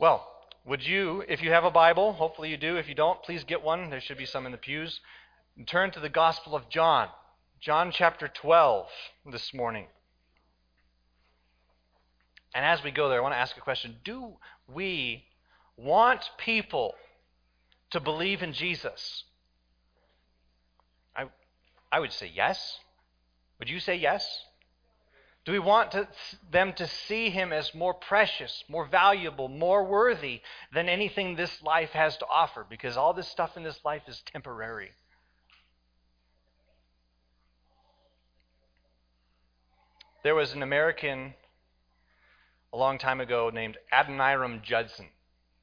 Well, 0.00 0.26
would 0.64 0.86
you, 0.86 1.22
if 1.28 1.42
you 1.42 1.50
have 1.50 1.64
a 1.64 1.70
Bible, 1.70 2.14
hopefully 2.14 2.48
you 2.48 2.56
do. 2.56 2.76
If 2.76 2.88
you 2.88 2.94
don't, 2.94 3.22
please 3.22 3.44
get 3.44 3.62
one. 3.62 3.90
There 3.90 4.00
should 4.00 4.16
be 4.16 4.24
some 4.24 4.46
in 4.46 4.52
the 4.52 4.56
pews. 4.56 4.98
And 5.58 5.68
turn 5.68 5.90
to 5.90 6.00
the 6.00 6.08
Gospel 6.08 6.56
of 6.56 6.70
John, 6.70 7.08
John 7.60 7.92
chapter 7.92 8.26
12 8.26 8.86
this 9.30 9.52
morning. 9.52 9.88
And 12.54 12.64
as 12.64 12.82
we 12.82 12.90
go 12.90 13.10
there, 13.10 13.18
I 13.18 13.22
want 13.22 13.34
to 13.34 13.38
ask 13.38 13.58
a 13.58 13.60
question 13.60 13.96
Do 14.02 14.38
we 14.66 15.24
want 15.76 16.30
people 16.38 16.94
to 17.90 18.00
believe 18.00 18.42
in 18.42 18.54
Jesus? 18.54 19.24
I, 21.14 21.26
I 21.92 22.00
would 22.00 22.12
say 22.12 22.32
yes. 22.34 22.78
Would 23.58 23.68
you 23.68 23.80
say 23.80 23.96
yes? 23.96 24.26
Do 25.50 25.54
we 25.54 25.58
want 25.58 25.90
to, 25.90 26.06
them 26.52 26.74
to 26.74 26.86
see 26.86 27.28
him 27.28 27.52
as 27.52 27.74
more 27.74 27.92
precious, 27.92 28.62
more 28.68 28.86
valuable, 28.86 29.48
more 29.48 29.82
worthy 29.82 30.42
than 30.72 30.88
anything 30.88 31.34
this 31.34 31.60
life 31.60 31.90
has 31.90 32.16
to 32.18 32.26
offer? 32.32 32.64
Because 32.70 32.96
all 32.96 33.12
this 33.14 33.26
stuff 33.26 33.56
in 33.56 33.64
this 33.64 33.80
life 33.84 34.02
is 34.06 34.22
temporary. 34.32 34.92
There 40.22 40.36
was 40.36 40.52
an 40.52 40.62
American 40.62 41.34
a 42.72 42.76
long 42.76 42.98
time 42.98 43.20
ago 43.20 43.50
named 43.52 43.76
Adoniram 43.92 44.62
Judson. 44.62 45.06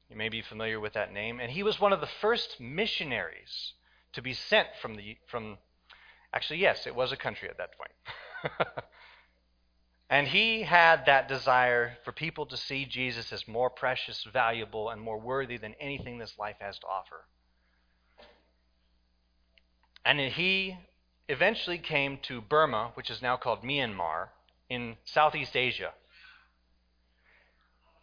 You 0.10 0.18
may 0.18 0.28
be 0.28 0.42
familiar 0.42 0.82
with 0.82 0.96
that 0.96 1.14
name. 1.14 1.40
And 1.40 1.50
he 1.50 1.64
was 1.64 1.80
one 1.80 1.94
of 1.94 2.02
the 2.02 2.10
first 2.20 2.60
missionaries 2.60 3.72
to 4.12 4.22
be 4.22 4.34
sent 4.34 4.68
from 4.82 4.96
the 4.98 5.16
from 5.28 5.58
actually 6.34 6.60
yes, 6.60 6.86
it 6.86 6.94
was 6.94 7.14
a 7.14 7.18
country 7.18 7.48
at 7.48 7.58
that 7.58 7.70
point. 7.78 8.84
and 10.10 10.28
he 10.28 10.64
had 10.64 11.06
that 11.06 11.28
desire 11.28 11.98
for 12.06 12.12
people 12.14 12.46
to 12.46 12.58
see 12.58 12.86
Jesus 12.86 13.34
as 13.34 13.48
more 13.48 13.70
precious, 13.70 14.24
valuable, 14.32 14.90
and 14.90 15.02
more 15.02 15.20
worthy 15.20 15.58
than 15.58 15.76
anything 15.80 16.18
this 16.18 16.38
life 16.40 16.56
has 16.60 16.80
to 16.80 16.88
offer. 16.88 17.26
And 20.06 20.20
he 20.20 20.78
eventually 21.28 21.78
came 21.78 22.20
to 22.24 22.40
Burma, 22.40 22.92
which 22.94 23.10
is 23.10 23.22
now 23.22 23.36
called 23.36 23.64
Myanmar, 23.64 24.30
in 24.70 24.96
Southeast 25.04 25.58
Asia. 25.58 25.92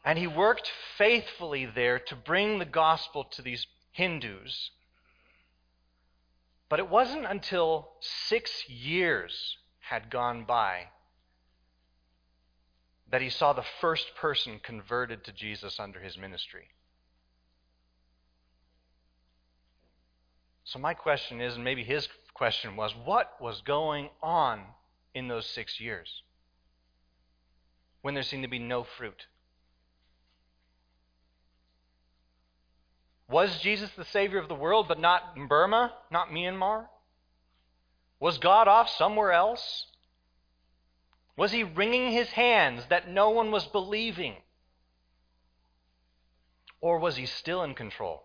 And 0.04 0.18
he 0.18 0.26
worked 0.26 0.70
faithfully 0.98 1.64
there 1.64 1.98
to 1.98 2.14
bring 2.14 2.58
the 2.58 2.66
gospel 2.66 3.24
to 3.24 3.40
these 3.40 3.66
Hindus. 3.92 4.70
But 6.68 6.78
it 6.78 6.90
wasn't 6.90 7.24
until 7.24 7.92
six 8.00 8.68
years 8.68 9.56
had 9.80 10.10
gone 10.10 10.44
by 10.44 10.88
that 13.14 13.22
he 13.22 13.30
saw 13.30 13.52
the 13.52 13.64
first 13.80 14.16
person 14.16 14.58
converted 14.60 15.22
to 15.22 15.30
Jesus 15.30 15.78
under 15.78 16.00
his 16.00 16.18
ministry. 16.18 16.64
So, 20.64 20.80
my 20.80 20.94
question 20.94 21.40
is, 21.40 21.54
and 21.54 21.62
maybe 21.62 21.84
his 21.84 22.08
question 22.34 22.74
was, 22.74 22.92
what 23.04 23.40
was 23.40 23.60
going 23.60 24.08
on 24.20 24.62
in 25.14 25.28
those 25.28 25.46
six 25.46 25.78
years 25.78 26.22
when 28.02 28.14
there 28.14 28.24
seemed 28.24 28.42
to 28.42 28.48
be 28.48 28.58
no 28.58 28.82
fruit? 28.82 29.26
Was 33.30 33.60
Jesus 33.60 33.90
the 33.96 34.06
Savior 34.06 34.40
of 34.40 34.48
the 34.48 34.56
world, 34.56 34.88
but 34.88 34.98
not 34.98 35.36
Burma, 35.48 35.92
not 36.10 36.30
Myanmar? 36.30 36.86
Was 38.18 38.38
God 38.38 38.66
off 38.66 38.90
somewhere 38.90 39.30
else? 39.30 39.86
Was 41.36 41.52
he 41.52 41.64
wringing 41.64 42.12
his 42.12 42.28
hands 42.28 42.84
that 42.90 43.08
no 43.08 43.30
one 43.30 43.50
was 43.50 43.66
believing? 43.66 44.36
Or 46.80 46.98
was 46.98 47.16
he 47.16 47.26
still 47.26 47.62
in 47.62 47.74
control? 47.74 48.22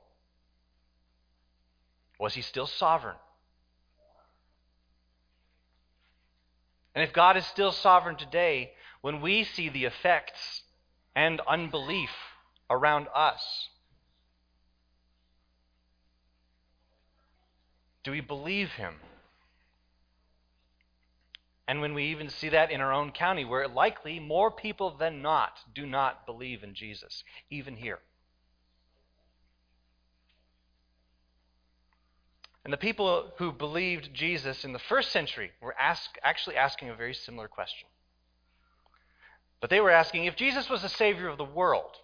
Was 2.20 2.34
he 2.34 2.42
still 2.42 2.68
sovereign? 2.68 3.16
And 6.94 7.04
if 7.04 7.14
God 7.14 7.38
is 7.38 7.46
still 7.46 7.72
sovereign 7.72 8.18
today, 8.18 8.74
when 9.02 9.22
we 9.22 9.44
see 9.44 9.70
the 9.70 9.86
effects 9.86 10.64
and 11.16 11.42
unbelief 11.48 12.10
around 12.70 13.08
us, 13.16 13.70
Do 18.04 18.12
we 18.12 18.22
believe 18.22 18.72
him? 18.72 18.96
And 21.70 21.82
when 21.82 21.94
we 21.94 22.06
even 22.06 22.30
see 22.30 22.50
that 22.50 22.72
in 22.72 22.82
our 22.82 22.92
own 22.92 23.12
county, 23.12 23.46
where 23.46 23.68
likely 23.68 24.20
more 24.20 24.50
people 24.50 24.98
than 24.98 25.22
not 25.22 25.60
do 25.76 25.86
not 25.86 26.26
believe 26.26 26.64
in 26.64 26.74
Jesus, 26.74 27.24
even 27.52 27.76
here. 27.76 28.00
And 32.64 32.74
the 32.74 32.78
people 32.78 33.34
who 33.38 33.52
believed 33.52 34.16
Jesus 34.16 34.66
in 34.66 34.74
the 34.74 34.80
first 34.80 35.12
century 35.12 35.52
were 35.62 35.76
ask, 35.80 36.10
actually 36.24 36.56
asking 36.56 36.90
a 36.90 36.96
very 36.96 37.14
similar 37.14 37.48
question. 37.48 37.88
But 39.62 39.70
they 39.70 39.80
were 39.80 39.92
asking 39.92 40.26
if 40.26 40.36
Jesus 40.36 40.72
was 40.72 40.82
the 40.82 40.90
Savior 40.90 41.28
of 41.28 41.38
the 41.38 41.44
world, 41.44 41.98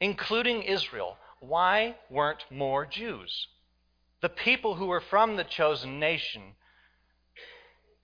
including 0.00 0.62
Israel, 0.62 1.16
why 1.40 1.96
weren't 2.08 2.44
more 2.48 2.86
Jews? 2.86 3.48
the 4.20 4.28
people 4.28 4.74
who 4.74 4.86
were 4.86 5.00
from 5.00 5.36
the 5.36 5.44
chosen 5.44 6.00
nation 6.00 6.54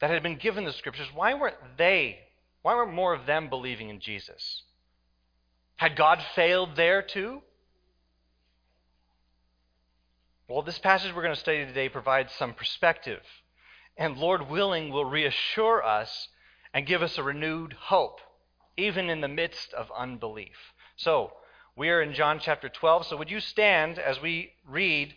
that 0.04 0.10
had 0.10 0.22
been 0.22 0.36
given 0.36 0.66
the 0.66 0.72
scriptures, 0.74 1.08
why 1.14 1.32
weren't 1.32 1.56
they, 1.78 2.18
why 2.60 2.74
weren't 2.74 2.92
more 2.92 3.14
of 3.14 3.24
them 3.24 3.48
believing 3.48 3.88
in 3.88 4.00
Jesus? 4.00 4.64
Had 5.76 5.96
God 5.96 6.22
failed 6.34 6.76
there 6.76 7.00
too? 7.00 7.40
Well, 10.46 10.60
this 10.60 10.78
passage 10.78 11.14
we're 11.14 11.22
going 11.22 11.34
to 11.34 11.40
study 11.40 11.64
today 11.64 11.88
provides 11.88 12.34
some 12.34 12.52
perspective, 12.52 13.22
and 13.96 14.18
Lord 14.18 14.50
willing, 14.50 14.90
will 14.90 15.06
reassure 15.06 15.82
us 15.82 16.28
and 16.74 16.86
give 16.86 17.00
us 17.00 17.16
a 17.16 17.22
renewed 17.22 17.72
hope, 17.72 18.20
even 18.76 19.08
in 19.08 19.22
the 19.22 19.26
midst 19.26 19.72
of 19.72 19.90
unbelief. 19.96 20.74
So, 20.96 21.32
we 21.76 21.88
are 21.88 22.02
in 22.02 22.12
John 22.12 22.40
chapter 22.40 22.68
12, 22.68 23.06
so 23.06 23.16
would 23.16 23.30
you 23.30 23.40
stand 23.40 23.98
as 23.98 24.20
we 24.20 24.52
read 24.66 25.14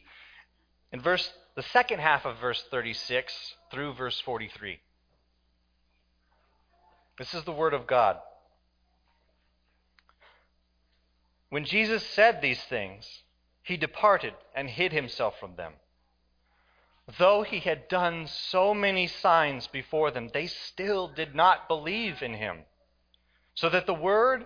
in 0.93 1.01
verse 1.01 1.29
the 1.57 1.63
second 1.63 1.99
half 1.99 2.23
of 2.23 2.37
verse 2.37 2.63
36 2.69 3.55
through 3.71 3.91
verse 3.95 4.21
43. 4.21 4.79
This 7.17 7.33
is 7.33 7.43
the 7.45 7.51
word 7.51 7.73
of 7.73 7.87
God. 7.87 8.17
When 11.49 11.65
Jesus 11.65 12.05
said 12.05 12.41
these 12.41 12.61
things, 12.65 13.23
he 13.63 13.75
departed 13.75 14.35
and 14.55 14.69
hid 14.69 14.93
himself 14.93 15.39
from 15.39 15.55
them. 15.55 15.73
Though 17.17 17.41
he 17.41 17.59
had 17.59 17.87
done 17.87 18.27
so 18.27 18.75
many 18.75 19.07
signs 19.07 19.65
before 19.65 20.11
them, 20.11 20.29
they 20.31 20.45
still 20.45 21.07
did 21.07 21.33
not 21.33 21.67
believe 21.67 22.21
in 22.21 22.35
him, 22.35 22.59
so 23.55 23.67
that 23.69 23.87
the 23.87 23.95
word 23.95 24.45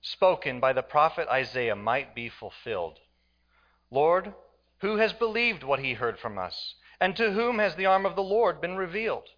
spoken 0.00 0.58
by 0.58 0.72
the 0.72 0.82
prophet 0.82 1.28
Isaiah 1.28 1.76
might 1.76 2.12
be 2.12 2.28
fulfilled. 2.28 2.98
Lord, 3.92 4.34
who 4.80 4.96
has 4.96 5.12
believed 5.12 5.62
what 5.62 5.80
he 5.80 5.94
heard 5.94 6.18
from 6.18 6.38
us? 6.38 6.74
And 7.00 7.16
to 7.16 7.32
whom 7.32 7.58
has 7.58 7.76
the 7.76 7.86
arm 7.86 8.04
of 8.04 8.16
the 8.16 8.22
Lord 8.22 8.60
been 8.60 8.76
revealed? 8.76 9.28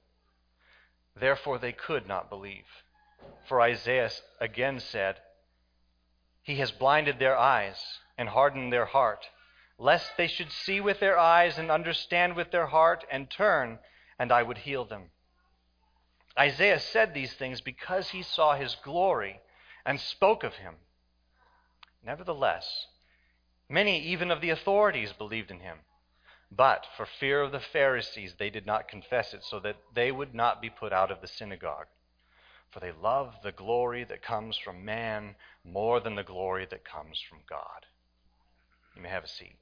Therefore 1.15 1.59
they 1.59 1.73
could 1.73 2.07
not 2.07 2.29
believe. 2.29 2.67
For 3.47 3.61
Isaiah 3.61 4.11
again 4.41 4.81
said, 4.81 5.21
He 6.43 6.57
has 6.57 6.71
blinded 6.71 7.19
their 7.19 7.37
eyes 7.37 8.01
and 8.17 8.29
hardened 8.29 8.73
their 8.73 8.87
heart, 8.87 9.29
lest 9.79 10.17
they 10.17 10.27
should 10.27 10.51
see 10.51 10.81
with 10.81 11.01
their 11.01 11.19
eyes 11.19 11.59
and 11.59 11.71
understand 11.71 12.35
with 12.35 12.51
their 12.51 12.67
heart 12.67 13.05
and 13.11 13.31
turn, 13.31 13.79
and 14.19 14.33
I 14.33 14.43
would 14.43 14.59
heal 14.59 14.85
them. 14.85 15.11
Isaiah 16.39 16.81
said 16.81 17.13
these 17.13 17.35
things 17.35 17.61
because 17.61 18.11
he 18.11 18.23
saw 18.23 18.55
his 18.55 18.75
glory 18.77 19.41
and 19.85 20.01
spoke 20.01 20.45
of 20.45 20.55
him. 20.55 20.77
Nevertheless, 22.03 22.87
Many, 23.73 24.01
even 24.01 24.31
of 24.31 24.43
the 24.43 24.51
authorities, 24.51 25.15
believed 25.17 25.51
in 25.51 25.61
him. 25.61 25.79
But 26.51 26.85
for 26.95 27.07
fear 27.07 27.41
of 27.41 27.53
the 27.53 27.59
Pharisees, 27.73 28.35
they 28.39 28.51
did 28.51 28.67
not 28.67 28.87
confess 28.87 29.33
it, 29.33 29.43
so 29.43 29.59
that 29.61 29.77
they 29.95 30.13
would 30.13 30.35
not 30.35 30.61
be 30.61 30.69
put 30.69 30.93
out 30.93 31.11
of 31.11 31.23
the 31.23 31.27
synagogue. 31.27 31.87
For 32.71 32.81
they 32.81 32.93
love 32.93 33.33
the 33.43 33.51
glory 33.51 34.05
that 34.05 34.21
comes 34.21 34.59
from 34.59 34.85
man 34.85 35.37
more 35.65 36.01
than 36.01 36.17
the 36.17 36.23
glory 36.23 36.67
that 36.71 36.85
comes 36.85 37.19
from 37.27 37.39
God. 37.49 37.87
You 38.95 39.01
may 39.01 39.09
have 39.09 39.25
a 39.25 39.29
seat. 39.29 39.57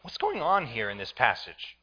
What's 0.00 0.16
going 0.16 0.40
on 0.40 0.64
here 0.64 0.88
in 0.88 0.96
this 0.96 1.12
passage? 1.12 1.76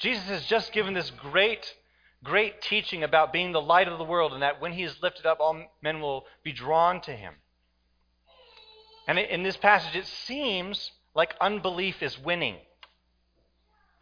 Jesus 0.00 0.24
has 0.24 0.46
just 0.46 0.72
given 0.72 0.94
this 0.94 1.10
great, 1.10 1.74
great 2.24 2.62
teaching 2.62 3.02
about 3.02 3.32
being 3.32 3.52
the 3.52 3.60
light 3.60 3.88
of 3.88 3.98
the 3.98 4.04
world 4.04 4.32
and 4.32 4.42
that 4.42 4.60
when 4.60 4.72
he 4.72 4.82
is 4.82 5.02
lifted 5.02 5.26
up, 5.26 5.38
all 5.40 5.64
men 5.82 6.00
will 6.00 6.24
be 6.42 6.52
drawn 6.52 7.00
to 7.02 7.12
him. 7.12 7.34
And 9.08 9.18
in 9.18 9.42
this 9.42 9.56
passage, 9.56 9.96
it 9.96 10.06
seems 10.06 10.92
like 11.14 11.34
unbelief 11.40 12.02
is 12.02 12.18
winning. 12.18 12.56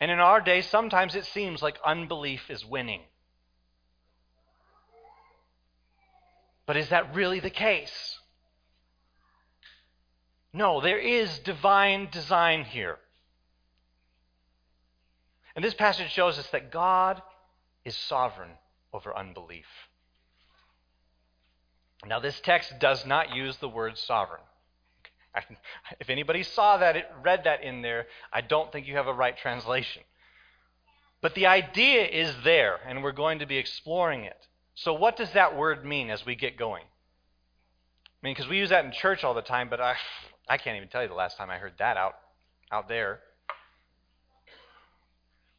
And 0.01 0.11
in 0.11 0.19
our 0.19 0.41
day, 0.41 0.61
sometimes 0.61 1.15
it 1.15 1.25
seems 1.25 1.63
like 1.63 1.79
unbelief 1.85 2.51
is 2.51 2.65
winning. 2.65 3.03
But 6.67 6.77
is 6.77 6.91
that 6.91 7.15
really 7.15 7.41
the 7.41 7.51
case? 7.51 8.19
No, 10.53 10.81
there 10.81 10.99
is 10.99 11.39
divine 11.41 12.09
design 12.11 12.65
here. 12.65 12.99
And 15.55 15.65
this 15.65 15.75
passage 15.75 16.11
shows 16.11 16.39
us 16.39 16.49
that 16.51 16.71
God 16.71 17.23
is 17.85 17.97
sovereign 17.97 18.51
over 18.93 19.17
unbelief. 19.17 19.67
Now, 22.07 22.19
this 22.19 22.41
text 22.41 22.79
does 22.79 23.05
not 23.05 23.35
use 23.35 23.57
the 23.59 23.69
word 23.69 23.99
sovereign. 23.99 24.43
If 26.01 26.11
anybody 26.11 26.43
saw 26.43 26.79
that, 26.79 26.97
it 26.97 27.07
read 27.23 27.45
that 27.45 27.63
in 27.63 27.83
there, 27.83 28.07
I 28.33 28.41
don't 28.41 28.73
think 28.73 28.87
you 28.87 28.97
have 28.97 29.07
a 29.07 29.15
right 29.15 29.37
translation. 29.37 30.03
But 31.21 31.35
the 31.35 31.47
idea 31.47 32.07
is 32.07 32.35
there, 32.43 32.81
and 32.87 33.03
we're 33.03 33.13
going 33.13 33.41
to 33.41 33.47
be 33.47 33.59
exploring 33.59 34.25
it. 34.25 34.47
So, 34.75 34.95
what 34.95 35.17
does 35.17 35.31
that 35.33 35.57
word 35.57 35.85
mean 35.85 36.11
as 36.11 36.25
we 36.25 36.35
get 36.35 36.57
going? 36.57 36.85
I 36.85 38.27
mean, 38.27 38.35
because 38.35 38.49
we 38.49 38.57
use 38.57 38.71
that 38.71 38.85
in 38.85 38.93
church 38.93 39.23
all 39.23 39.35
the 39.35 39.43
time, 39.43 39.69
but 39.69 39.81
I, 39.81 39.97
I 40.49 40.57
can't 40.57 40.77
even 40.77 40.89
tell 40.89 41.03
you 41.03 41.09
the 41.09 41.15
last 41.15 41.37
time 41.37 41.51
I 41.51 41.59
heard 41.59 41.75
that 41.79 41.97
out, 41.97 42.15
out 42.73 42.89
there. 42.89 43.21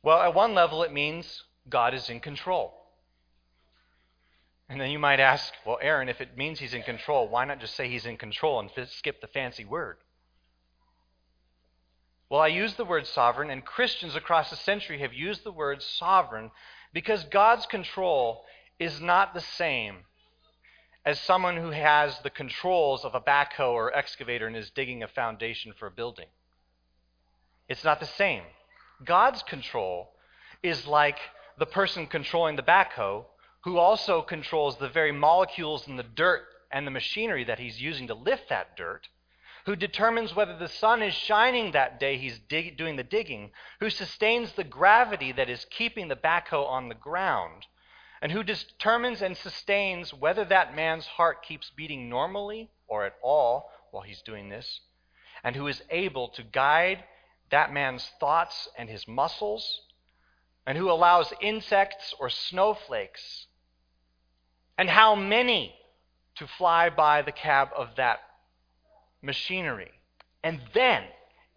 Well, 0.03 0.19
at 0.19 0.33
one 0.33 0.55
level, 0.55 0.83
it 0.83 0.91
means 0.91 1.43
God 1.71 1.95
is 1.95 2.09
in 2.09 2.19
control. 2.19 2.73
And 4.69 4.79
then 4.79 4.91
you 4.91 4.99
might 4.99 5.19
ask, 5.19 5.51
well, 5.65 5.79
Aaron, 5.81 6.07
if 6.07 6.21
it 6.21 6.37
means 6.37 6.59
he's 6.59 6.73
in 6.73 6.83
control, 6.83 7.27
why 7.27 7.43
not 7.45 7.59
just 7.59 7.75
say 7.75 7.89
he's 7.89 8.05
in 8.05 8.17
control 8.17 8.59
and 8.59 8.69
skip 8.89 9.19
the 9.19 9.27
fancy 9.27 9.65
word? 9.65 9.97
Well, 12.29 12.39
I 12.39 12.47
use 12.47 12.75
the 12.75 12.85
word 12.85 13.05
sovereign, 13.07 13.49
and 13.49 13.65
Christians 13.65 14.15
across 14.15 14.49
the 14.49 14.55
century 14.55 14.99
have 14.99 15.13
used 15.13 15.43
the 15.43 15.51
word 15.51 15.81
sovereign 15.81 16.51
because 16.93 17.25
God's 17.25 17.65
control 17.65 18.45
is 18.79 19.01
not 19.01 19.33
the 19.33 19.41
same 19.41 19.97
as 21.05 21.19
someone 21.19 21.57
who 21.57 21.71
has 21.71 22.17
the 22.19 22.29
controls 22.29 23.03
of 23.03 23.15
a 23.15 23.19
backhoe 23.19 23.73
or 23.73 23.93
excavator 23.93 24.47
and 24.47 24.55
is 24.55 24.69
digging 24.69 25.03
a 25.03 25.07
foundation 25.09 25.73
for 25.77 25.87
a 25.87 25.91
building. 25.91 26.27
It's 27.67 27.83
not 27.83 27.99
the 27.99 28.05
same. 28.05 28.43
God's 29.03 29.43
control 29.43 30.11
is 30.63 30.87
like 30.87 31.17
the 31.57 31.65
person 31.65 32.07
controlling 32.07 32.55
the 32.55 32.63
backhoe 32.63 33.25
who 33.63 33.77
also 33.77 34.21
controls 34.21 34.77
the 34.77 34.89
very 34.89 35.11
molecules 35.11 35.87
in 35.87 35.95
the 35.95 36.03
dirt 36.03 36.43
and 36.71 36.87
the 36.87 36.91
machinery 36.91 37.43
that 37.43 37.59
he's 37.59 37.81
using 37.81 38.07
to 38.07 38.13
lift 38.13 38.49
that 38.49 38.75
dirt, 38.75 39.07
who 39.65 39.75
determines 39.75 40.35
whether 40.35 40.57
the 40.57 40.67
sun 40.67 41.03
is 41.03 41.13
shining 41.13 41.71
that 41.71 41.99
day 41.99 42.17
he's 42.17 42.39
dig- 42.39 42.77
doing 42.77 42.95
the 42.95 43.03
digging, 43.03 43.51
who 43.79 43.89
sustains 43.89 44.53
the 44.53 44.63
gravity 44.63 45.31
that 45.31 45.49
is 45.49 45.65
keeping 45.65 46.07
the 46.07 46.15
backhoe 46.15 46.67
on 46.67 46.89
the 46.89 46.95
ground, 46.95 47.67
and 48.21 48.31
who 48.31 48.43
determines 48.43 49.21
and 49.21 49.37
sustains 49.37 50.13
whether 50.13 50.45
that 50.45 50.75
man's 50.75 51.05
heart 51.05 51.43
keeps 51.43 51.69
beating 51.75 52.09
normally 52.09 52.69
or 52.87 53.05
at 53.05 53.15
all 53.21 53.71
while 53.91 54.03
he's 54.03 54.21
doing 54.23 54.49
this, 54.49 54.81
and 55.43 55.55
who 55.55 55.67
is 55.67 55.83
able 55.91 56.29
to 56.29 56.43
guide 56.43 57.03
that 57.51 57.71
man's 57.71 58.09
thoughts 58.19 58.69
and 58.77 58.89
his 58.89 59.07
muscles, 59.07 59.81
and 60.65 60.77
who 60.77 60.89
allows 60.89 61.33
insects 61.41 62.13
or 62.19 62.29
snowflakes 62.29 63.47
and 64.77 64.89
how 64.89 65.15
many 65.15 65.73
to 66.35 66.47
fly 66.57 66.89
by 66.89 67.21
the 67.21 67.31
cab 67.31 67.69
of 67.75 67.89
that 67.97 68.19
machinery. 69.21 69.91
And 70.43 70.59
then 70.73 71.03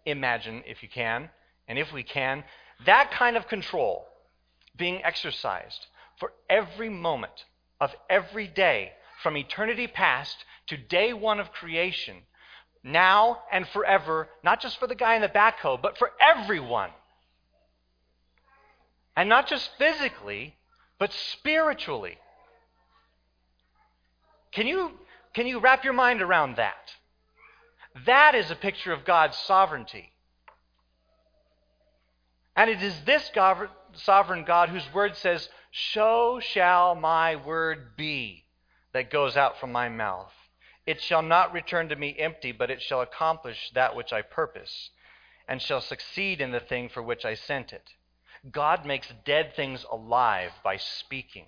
imagine, 0.05 0.63
if 0.65 0.83
you 0.83 0.89
can, 0.89 1.29
and 1.67 1.79
if 1.79 1.91
we 1.91 2.03
can, 2.03 2.43
that 2.85 3.11
kind 3.11 3.37
of 3.37 3.47
control 3.47 4.05
being 4.77 5.03
exercised 5.03 5.87
for 6.19 6.33
every 6.49 6.89
moment 6.89 7.45
of 7.79 7.91
every 8.09 8.47
day 8.47 8.91
from 9.23 9.37
eternity 9.37 9.87
past 9.87 10.35
to 10.67 10.77
day 10.77 11.13
one 11.13 11.39
of 11.39 11.51
creation, 11.51 12.17
now 12.83 13.39
and 13.51 13.67
forever, 13.69 14.27
not 14.43 14.61
just 14.61 14.79
for 14.79 14.87
the 14.87 14.95
guy 14.95 15.15
in 15.15 15.21
the 15.21 15.29
backhoe, 15.29 15.81
but 15.81 15.97
for 15.97 16.11
everyone. 16.21 16.89
And 19.15 19.29
not 19.29 19.47
just 19.47 19.69
physically, 19.77 20.55
but 20.99 21.13
spiritually. 21.13 22.17
Can 24.51 24.67
you, 24.67 24.91
can 25.33 25.47
you 25.47 25.59
wrap 25.59 25.83
your 25.83 25.93
mind 25.93 26.21
around 26.21 26.57
that? 26.57 26.93
That 28.05 28.35
is 28.35 28.51
a 28.51 28.55
picture 28.55 28.91
of 28.91 29.05
God's 29.05 29.37
sovereignty. 29.37 30.11
And 32.55 32.69
it 32.69 32.81
is 32.81 33.01
this 33.05 33.29
God, 33.33 33.69
sovereign 33.93 34.43
God 34.45 34.69
whose 34.69 34.93
word 34.93 35.15
says, 35.15 35.49
So 35.71 36.39
shall 36.41 36.95
my 36.95 37.35
word 37.35 37.95
be 37.97 38.45
that 38.93 39.11
goes 39.11 39.35
out 39.35 39.59
from 39.59 39.71
my 39.71 39.89
mouth. 39.89 40.31
It 40.85 41.01
shall 41.01 41.21
not 41.21 41.51
return 41.51 41.89
to 41.89 41.95
me 41.95 42.15
empty, 42.17 42.51
but 42.51 42.69
it 42.69 42.81
shall 42.81 43.01
accomplish 43.01 43.71
that 43.73 43.95
which 43.95 44.13
I 44.13 44.21
purpose, 44.21 44.91
and 45.47 45.61
shall 45.61 45.81
succeed 45.81 46.39
in 46.39 46.51
the 46.51 46.59
thing 46.59 46.89
for 46.89 47.01
which 47.01 47.25
I 47.25 47.33
sent 47.33 47.73
it. 47.73 47.91
God 48.51 48.85
makes 48.85 49.07
dead 49.25 49.53
things 49.55 49.85
alive 49.91 50.51
by 50.63 50.77
speaking. 50.77 51.45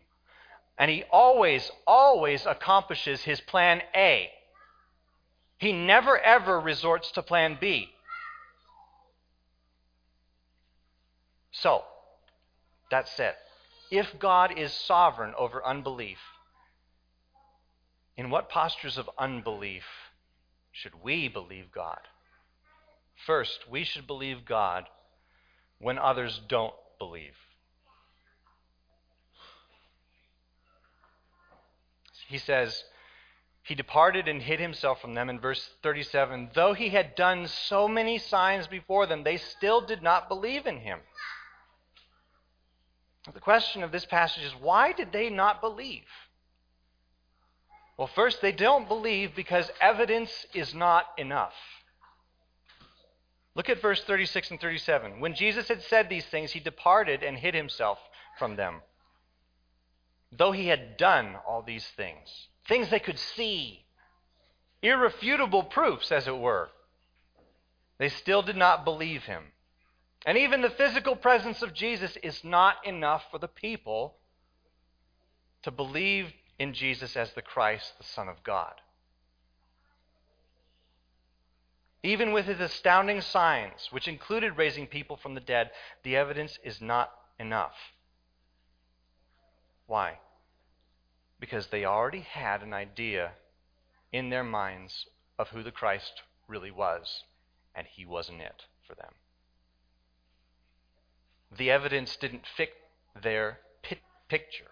And 0.78 0.90
he 0.90 1.04
always, 1.12 1.72
always 1.86 2.46
accomplishes 2.46 3.22
his 3.22 3.42
plan 3.42 3.82
A. 3.96 4.30
He 5.58 5.74
never, 5.74 6.18
ever 6.18 6.60
resorts 6.60 7.12
to 7.12 7.24
plan 7.24 7.58
B. 7.60 7.90
So, 11.52 11.84
that 12.92 13.08
said, 13.10 13.34
if 13.90 14.20
God 14.20 14.58
is 14.58 14.72
sovereign 14.72 15.34
over 15.38 15.66
unbelief, 15.66 16.20
in 18.16 18.30
what 18.30 18.50
postures 18.50 18.98
of 18.98 19.10
unbelief 19.18 19.84
should 20.72 21.04
we 21.04 21.28
believe 21.28 21.72
God? 21.72 22.00
First, 23.26 23.66
we 23.70 23.84
should 23.84 24.06
believe 24.06 24.46
God 24.46 24.86
when 25.80 25.98
others 25.98 26.40
don't 26.48 26.74
believe. 26.98 27.36
he 32.28 32.38
says, 32.38 32.84
He 33.64 33.74
departed 33.74 34.28
and 34.28 34.42
hid 34.42 34.60
himself 34.60 35.02
from 35.02 35.14
them 35.14 35.30
in 35.30 35.40
verse 35.40 35.70
37. 35.82 36.52
Though 36.54 36.74
he 36.74 36.90
had 36.90 37.16
done 37.16 37.48
so 37.48 37.88
many 37.88 38.18
signs 38.18 38.68
before 38.68 39.06
them, 39.06 39.24
they 39.24 39.38
still 39.38 39.82
did 39.82 40.04
not 40.04 40.28
believe 40.28 40.66
in 40.68 40.78
him. 40.78 41.00
The 43.34 43.40
question 43.40 43.84
of 43.84 43.92
this 43.92 44.06
passage 44.06 44.44
is 44.44 44.54
why 44.54 44.94
did 44.94 45.12
they 45.12 45.30
not 45.30 45.62
believe? 45.62 46.06
Well, 47.98 48.08
first, 48.08 48.42
they 48.42 48.51
don't 48.51 48.88
believe 48.88 49.36
because 49.36 49.72
evidence 49.82 50.46
is 50.54 50.74
not 50.74 51.06
enough. 51.18 51.56
Look 53.58 53.70
at 53.70 53.82
verse 53.82 54.04
36 54.04 54.52
and 54.52 54.62
37. 54.62 55.20
When 55.20 55.34
Jesus 55.34 55.68
had 55.68 55.82
said 55.82 56.10
these 56.10 56.28
things, 56.28 56.52
he 56.52 56.60
departed 56.60 57.24
and 57.24 57.36
hid 57.36 57.56
himself 57.56 57.98
from 58.38 58.56
them. 58.56 58.84
Though 60.32 60.52
he 60.52 60.68
had 60.68 60.96
done 60.96 61.36
all 61.48 61.64
these 61.64 61.88
things, 61.98 62.50
things 62.68 62.92
they 62.92 63.00
could 63.00 63.18
see, 63.18 63.84
irrefutable 64.84 65.64
proofs, 65.64 66.12
as 66.12 66.28
it 66.28 66.38
were, 66.38 66.70
they 67.98 68.10
still 68.10 68.44
did 68.44 68.58
not 68.58 68.86
believe 68.86 69.24
him. 69.24 69.46
And 70.24 70.38
even 70.38 70.62
the 70.62 70.70
physical 70.70 71.16
presence 71.16 71.64
of 71.64 71.74
Jesus 71.74 72.16
is 72.22 72.44
not 72.44 72.86
enough 72.86 73.24
for 73.32 73.40
the 73.40 73.48
people 73.48 74.18
to 75.64 75.72
believe 75.72 76.32
in 76.60 76.76
Jesus 76.76 77.18
as 77.18 77.34
the 77.34 77.42
Christ, 77.42 77.94
the 77.98 78.04
Son 78.04 78.30
of 78.30 78.44
God. 78.44 78.76
Even 82.04 82.32
with 82.32 82.46
his 82.46 82.60
astounding 82.60 83.22
signs, 83.22 83.89
which 83.92 84.08
included 84.08 84.58
raising 84.58 84.88
people 84.88 85.18
from 85.18 85.34
the 85.34 85.42
dead, 85.42 85.72
the 86.04 86.16
evidence 86.16 86.60
is 86.63 86.82
not 86.82 87.12
enough. 87.39 87.75
Why? 89.88 90.20
Because 91.39 91.68
they 91.68 91.86
already 91.86 92.22
had 92.22 92.62
an 92.62 92.74
idea 92.74 93.32
in 94.12 94.30
their 94.30 94.44
minds 94.44 95.08
of 95.39 95.50
who 95.50 95.63
the 95.63 95.72
Christ 95.72 96.22
really 96.48 96.72
was, 96.72 97.24
and 97.75 97.88
he 97.88 98.06
wasn't 98.06 98.42
it 98.42 98.66
for 98.88 98.96
them. 98.96 99.13
The 101.58 101.72
evidence 101.72 102.16
didn't 102.16 102.46
fit 102.46 102.74
their 103.22 103.60
picture. 104.27 104.66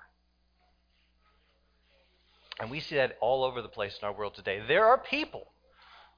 And 2.60 2.70
we 2.70 2.79
see 2.79 2.96
that 2.96 3.17
all 3.20 3.44
over 3.44 3.62
the 3.62 3.67
place 3.67 3.98
in 4.01 4.05
our 4.05 4.13
world 4.13 4.36
today. 4.36 4.62
There 4.65 4.86
are 4.86 4.98
people 4.98 5.48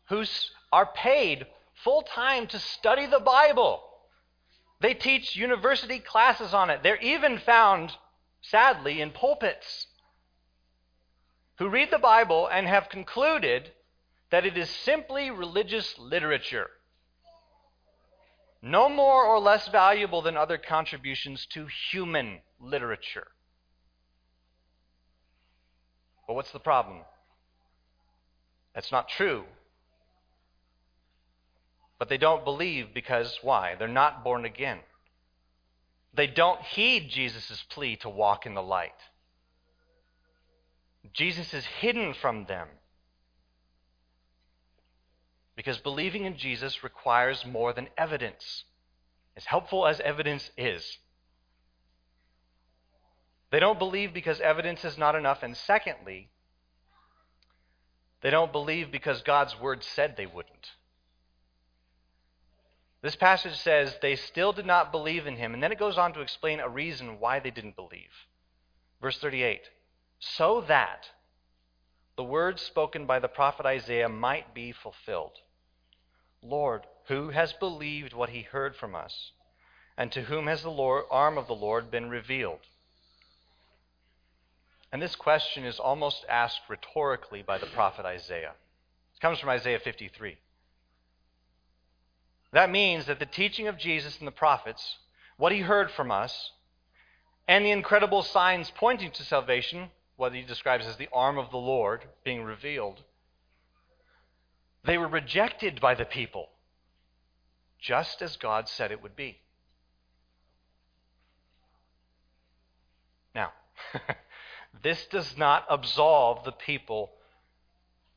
who 0.10 0.24
are 0.72 0.86
paid 0.86 1.46
full 1.84 2.02
time 2.02 2.48
to 2.48 2.60
study 2.60 3.06
the 3.06 3.20
Bible. 3.20 3.82
They 4.82 4.94
teach 4.94 5.36
university 5.36 6.00
classes 6.00 6.54
on 6.54 6.70
it. 6.70 6.82
They're 6.84 6.98
even 6.98 7.40
found 7.40 7.94
sadly, 8.42 9.02
in 9.02 9.12
pulpits 9.12 9.88
who 11.58 11.70
read 11.70 11.92
the 11.92 11.98
Bible 11.98 12.48
and 12.48 12.68
have 12.68 12.90
concluded 12.90 13.72
that 14.30 14.46
it 14.46 14.58
is 14.58 14.70
simply 14.70 15.32
religious 15.32 15.98
literature, 15.98 16.70
no 18.62 18.90
more 18.90 19.26
or 19.26 19.40
less 19.40 19.68
valuable 19.70 20.22
than 20.22 20.38
other 20.38 20.58
contributions 20.58 21.46
to 21.48 21.68
human 21.92 22.40
literature. 22.60 23.28
But 26.28 26.34
what's 26.34 26.52
the 26.52 26.60
problem? 26.60 27.02
That's 28.76 28.92
not 28.92 29.08
true. 29.08 29.46
But 32.00 32.10
they 32.10 32.18
don't 32.18 32.44
believe 32.44 32.94
because 32.94 33.40
why? 33.42 33.76
They're 33.76 33.88
not 33.88 34.24
born 34.24 34.46
again. 34.46 34.80
They 36.14 36.28
don't 36.28 36.62
heed 36.62 37.10
Jesus' 37.10 37.64
plea 37.70 37.96
to 37.98 38.10
walk 38.10 38.46
in 38.46 38.54
the 38.54 38.62
light. 38.62 38.92
Jesus 41.14 41.54
is 41.54 41.66
hidden 41.66 42.14
from 42.14 42.46
them. 42.46 42.68
Because 45.56 45.80
believing 45.80 46.26
in 46.26 46.38
Jesus 46.38 46.84
requires 46.84 47.46
more 47.46 47.74
than 47.74 47.88
evidence, 47.98 48.64
as 49.36 49.46
helpful 49.46 49.88
as 49.88 50.00
evidence 50.00 50.52
is. 50.56 51.00
They 53.52 53.60
don't 53.60 53.80
believe 53.80 54.14
because 54.14 54.40
evidence 54.40 54.86
is 54.86 54.98
not 54.98 55.16
enough. 55.16 55.42
And 55.42 55.58
secondly, 55.58 56.30
they 58.22 58.30
don't 58.30 58.52
believe 58.52 58.92
because 58.92 59.22
God's 59.22 59.60
word 59.60 59.84
said 59.84 60.16
they 60.16 60.26
wouldn't. 60.26 60.72
This 63.02 63.16
passage 63.16 63.56
says 63.58 63.96
they 64.02 64.16
still 64.16 64.54
did 64.54 64.66
not 64.66 64.92
believe 64.92 65.28
in 65.28 65.36
him, 65.36 65.54
and 65.54 65.62
then 65.62 65.72
it 65.72 65.80
goes 65.80 65.98
on 65.98 66.14
to 66.14 66.22
explain 66.22 66.60
a 66.60 66.70
reason 66.70 67.20
why 67.20 67.40
they 67.40 67.52
didn't 67.52 67.76
believe. 67.76 68.10
Verse 69.02 69.18
38 69.20 69.62
So 70.20 70.62
that 70.68 71.10
the 72.16 72.24
words 72.24 72.62
spoken 72.62 73.06
by 73.06 73.20
the 73.20 73.28
prophet 73.28 73.66
Isaiah 73.66 74.10
might 74.10 74.54
be 74.56 74.72
fulfilled. 74.72 75.38
Lord, 76.42 76.88
who 77.08 77.30
has 77.30 77.54
believed 77.54 78.14
what 78.14 78.30
he 78.30 78.42
heard 78.42 78.76
from 78.76 78.96
us? 78.96 79.32
And 79.98 80.12
to 80.12 80.24
whom 80.24 80.48
has 80.48 80.62
the 80.62 80.70
Lord, 80.70 81.06
arm 81.10 81.38
of 81.38 81.48
the 81.48 81.56
Lord 81.56 81.90
been 81.92 82.10
revealed? 82.10 82.60
And 84.92 85.02
this 85.02 85.16
question 85.16 85.66
is 85.66 85.80
almost 85.80 86.26
asked 86.30 86.62
rhetorically 86.70 87.42
by 87.42 87.58
the 87.58 87.66
prophet 87.68 88.06
Isaiah. 88.06 88.54
It 89.16 89.22
comes 89.22 89.40
from 89.40 89.50
Isaiah 89.50 89.80
53. 89.80 90.38
That 92.58 92.72
means 92.72 93.06
that 93.06 93.20
the 93.20 93.28
teaching 93.28 93.68
of 93.68 93.78
Jesus 93.78 94.18
and 94.18 94.26
the 94.26 94.32
prophets, 94.32 94.98
what 95.38 95.52
he 95.52 95.60
heard 95.60 95.92
from 95.92 96.10
us, 96.10 96.54
and 97.48 97.64
the 97.64 97.70
incredible 97.70 98.24
signs 98.24 98.72
pointing 98.74 99.12
to 99.12 99.24
salvation, 99.24 99.92
what 100.16 100.34
he 100.34 100.42
describes 100.42 100.88
as 100.88 100.98
the 100.98 101.08
arm 101.14 101.38
of 101.38 101.52
the 101.52 101.60
Lord 101.60 102.06
being 102.24 102.42
revealed, 102.42 103.04
they 104.84 104.98
were 104.98 105.08
rejected 105.08 105.80
by 105.80 105.94
the 105.94 106.04
people, 106.04 106.50
just 107.80 108.24
as 108.24 108.38
God 108.38 108.68
said 108.68 108.92
it 108.92 109.04
would 109.04 109.16
be. 109.16 109.38
Now, 113.36 113.52
this 114.82 115.06
does 115.12 115.38
not 115.38 115.64
absolve 115.70 116.44
the 116.44 116.54
people 116.54 117.12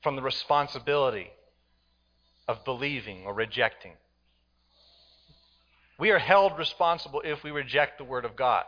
from 0.03 0.17
the 0.17 0.23
responsibility 0.23 1.29
of 2.49 2.65
believing 2.65 3.25
or 3.27 3.35
rejecting. 3.35 3.93
We 6.01 6.11
are 6.13 6.19
held 6.19 6.59
responsible 6.59 7.21
if 7.23 7.45
we 7.45 7.51
reject 7.51 7.99
the 7.99 8.05
Word 8.05 8.25
of 8.25 8.35
God. 8.35 8.65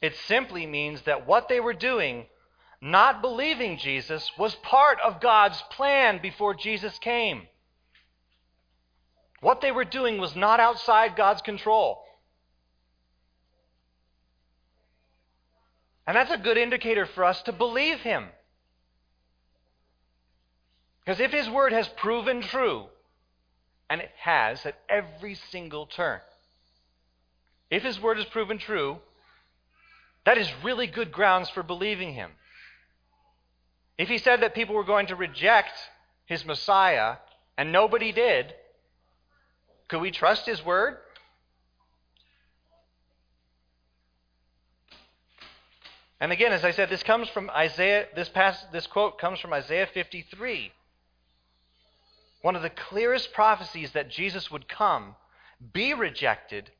It 0.00 0.16
simply 0.26 0.66
means 0.66 1.02
that 1.02 1.26
what 1.26 1.50
they 1.50 1.60
were 1.60 1.74
doing, 1.74 2.26
not 2.80 3.20
believing 3.20 3.76
Jesus, 3.76 4.30
was 4.38 4.54
part 4.54 4.98
of 5.04 5.20
God's 5.20 5.60
plan 5.70 6.20
before 6.22 6.54
Jesus 6.54 6.98
came. 6.98 7.42
What 9.42 9.60
they 9.60 9.70
were 9.70 9.84
doing 9.84 10.16
was 10.16 10.34
not 10.34 10.60
outside 10.60 11.14
God's 11.14 11.42
control. 11.42 12.02
And 16.06 16.16
that's 16.16 16.32
a 16.32 16.38
good 16.38 16.56
indicator 16.56 17.04
for 17.04 17.24
us 17.24 17.42
to 17.42 17.52
believe 17.52 18.00
Him. 18.00 18.28
Because 21.04 21.20
if 21.20 21.32
His 21.32 21.50
Word 21.50 21.74
has 21.74 21.86
proven 21.88 22.40
true, 22.40 22.86
and 23.92 24.00
it 24.00 24.10
has 24.16 24.64
at 24.64 24.78
every 24.88 25.34
single 25.34 25.84
turn. 25.84 26.18
If 27.70 27.82
his 27.82 28.00
word 28.00 28.18
is 28.18 28.24
proven 28.24 28.56
true, 28.56 28.96
that 30.24 30.38
is 30.38 30.50
really 30.64 30.86
good 30.86 31.12
grounds 31.12 31.50
for 31.50 31.62
believing 31.62 32.14
him. 32.14 32.30
If 33.98 34.08
he 34.08 34.16
said 34.16 34.40
that 34.40 34.54
people 34.54 34.74
were 34.74 34.82
going 34.82 35.08
to 35.08 35.14
reject 35.14 35.74
his 36.24 36.42
Messiah 36.46 37.16
and 37.58 37.70
nobody 37.70 38.12
did, 38.12 38.54
could 39.88 40.00
we 40.00 40.10
trust 40.10 40.46
his 40.46 40.64
word? 40.64 40.96
And 46.18 46.32
again, 46.32 46.52
as 46.52 46.64
I 46.64 46.70
said, 46.70 46.88
this 46.88 47.02
comes 47.02 47.28
from 47.28 47.50
Isaiah, 47.50 48.06
this, 48.16 48.30
this 48.72 48.86
quote 48.86 49.18
comes 49.18 49.38
from 49.38 49.52
Isaiah 49.52 49.86
53 49.92 50.72
one 52.42 52.56
of 52.56 52.62
the 52.62 52.70
clearest 52.70 53.32
prophecies 53.32 53.92
that 53.92 54.10
Jesus 54.10 54.50
would 54.50 54.68
come, 54.68 55.14
be 55.72 55.94
rejected, 55.94 56.70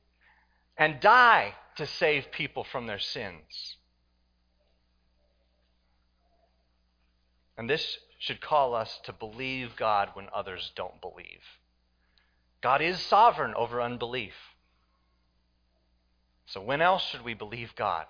and 0.76 1.00
die 1.00 1.54
to 1.76 1.87
save 1.87 2.33
people 2.33 2.64
from 2.64 2.87
their 2.87 2.99
sins. 2.99 3.76
And 7.57 7.71
this 7.71 7.99
should 8.19 8.40
call 8.40 8.75
us 8.75 9.00
to 9.04 9.12
believe 9.12 9.76
God 9.76 10.11
when 10.14 10.26
others 10.35 10.73
don't 10.75 11.00
believe. 11.00 11.42
God 12.61 12.81
is 12.81 13.00
sovereign 13.00 13.54
over 13.54 13.81
unbelief. 13.81 14.35
So, 16.47 16.61
when 16.61 16.81
else 16.81 17.02
should 17.04 17.25
we 17.25 17.35
believe 17.35 17.75
God? 17.76 18.07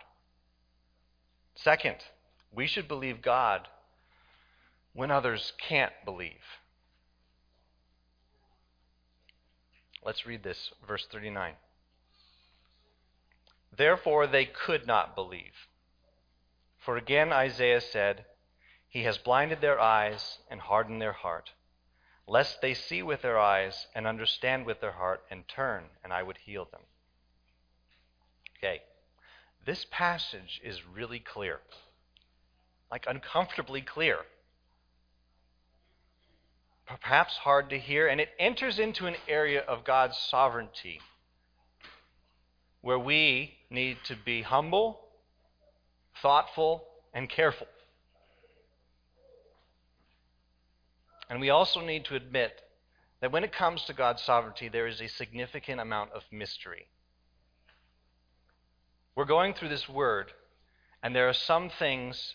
Second, 1.54 1.96
we 2.50 2.66
should 2.66 2.88
believe 2.88 3.22
God 3.22 3.68
when 4.94 5.10
others 5.10 5.52
can't 5.58 5.92
believe. 6.04 6.61
Let's 10.04 10.26
read 10.26 10.42
this, 10.42 10.72
verse 10.86 11.06
39. 11.10 11.54
Therefore 13.76 14.26
they 14.26 14.44
could 14.46 14.86
not 14.86 15.14
believe. 15.14 15.68
For 16.78 16.96
again 16.96 17.32
Isaiah 17.32 17.80
said, 17.80 18.24
He 18.88 19.04
has 19.04 19.18
blinded 19.18 19.60
their 19.60 19.80
eyes 19.80 20.38
and 20.50 20.60
hardened 20.60 21.00
their 21.00 21.12
heart, 21.12 21.50
lest 22.26 22.60
they 22.60 22.74
see 22.74 23.02
with 23.02 23.22
their 23.22 23.38
eyes 23.38 23.86
and 23.94 24.06
understand 24.06 24.66
with 24.66 24.80
their 24.80 24.92
heart 24.92 25.22
and 25.30 25.46
turn, 25.46 25.84
and 26.02 26.12
I 26.12 26.24
would 26.24 26.38
heal 26.38 26.64
them. 26.64 26.82
Okay, 28.58 28.82
this 29.64 29.86
passage 29.90 30.60
is 30.64 30.84
really 30.84 31.20
clear, 31.20 31.60
like 32.90 33.06
uncomfortably 33.06 33.82
clear 33.82 34.18
perhaps 36.86 37.36
hard 37.36 37.70
to 37.70 37.78
hear, 37.78 38.08
and 38.08 38.20
it 38.20 38.30
enters 38.38 38.78
into 38.78 39.06
an 39.06 39.16
area 39.28 39.60
of 39.60 39.84
God's 39.84 40.16
sovereignty 40.16 41.00
where 42.80 42.98
we 42.98 43.54
need 43.70 43.96
to 44.04 44.16
be 44.16 44.42
humble, 44.42 45.00
thoughtful, 46.20 46.84
and 47.14 47.28
careful. 47.28 47.68
And 51.30 51.40
we 51.40 51.50
also 51.50 51.80
need 51.80 52.04
to 52.06 52.16
admit 52.16 52.60
that 53.20 53.32
when 53.32 53.44
it 53.44 53.52
comes 53.52 53.84
to 53.84 53.92
God's 53.92 54.22
sovereignty, 54.22 54.68
there 54.68 54.88
is 54.88 55.00
a 55.00 55.08
significant 55.08 55.80
amount 55.80 56.10
of 56.12 56.24
mystery. 56.32 56.88
We're 59.14 59.24
going 59.24 59.54
through 59.54 59.68
this 59.68 59.88
word, 59.88 60.32
and 61.02 61.14
there 61.14 61.28
are 61.28 61.34
some 61.34 61.70
things 61.70 62.34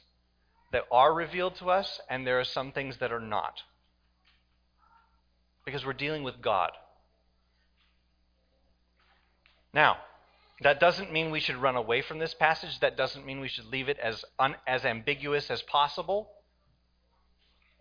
that 0.71 0.85
are 0.91 1.13
revealed 1.13 1.55
to 1.57 1.69
us, 1.69 1.99
and 2.09 2.25
there 2.25 2.39
are 2.39 2.45
some 2.45 2.71
things 2.71 2.97
that 2.97 3.11
are 3.11 3.19
not 3.19 3.61
because 5.67 5.85
we're 5.85 5.91
dealing 5.91 6.23
with 6.23 6.41
God. 6.41 6.71
Now, 9.73 9.97
that 10.61 10.79
doesn't 10.79 11.11
mean 11.11 11.29
we 11.29 11.41
should 11.41 11.57
run 11.57 11.75
away 11.75 12.01
from 12.01 12.19
this 12.19 12.33
passage. 12.33 12.79
That 12.79 12.95
doesn't 12.95 13.25
mean 13.25 13.41
we 13.41 13.49
should 13.49 13.65
leave 13.65 13.89
it 13.89 13.99
as, 13.99 14.23
un, 14.39 14.55
as 14.65 14.85
ambiguous 14.85 15.51
as 15.51 15.61
possible. 15.63 16.29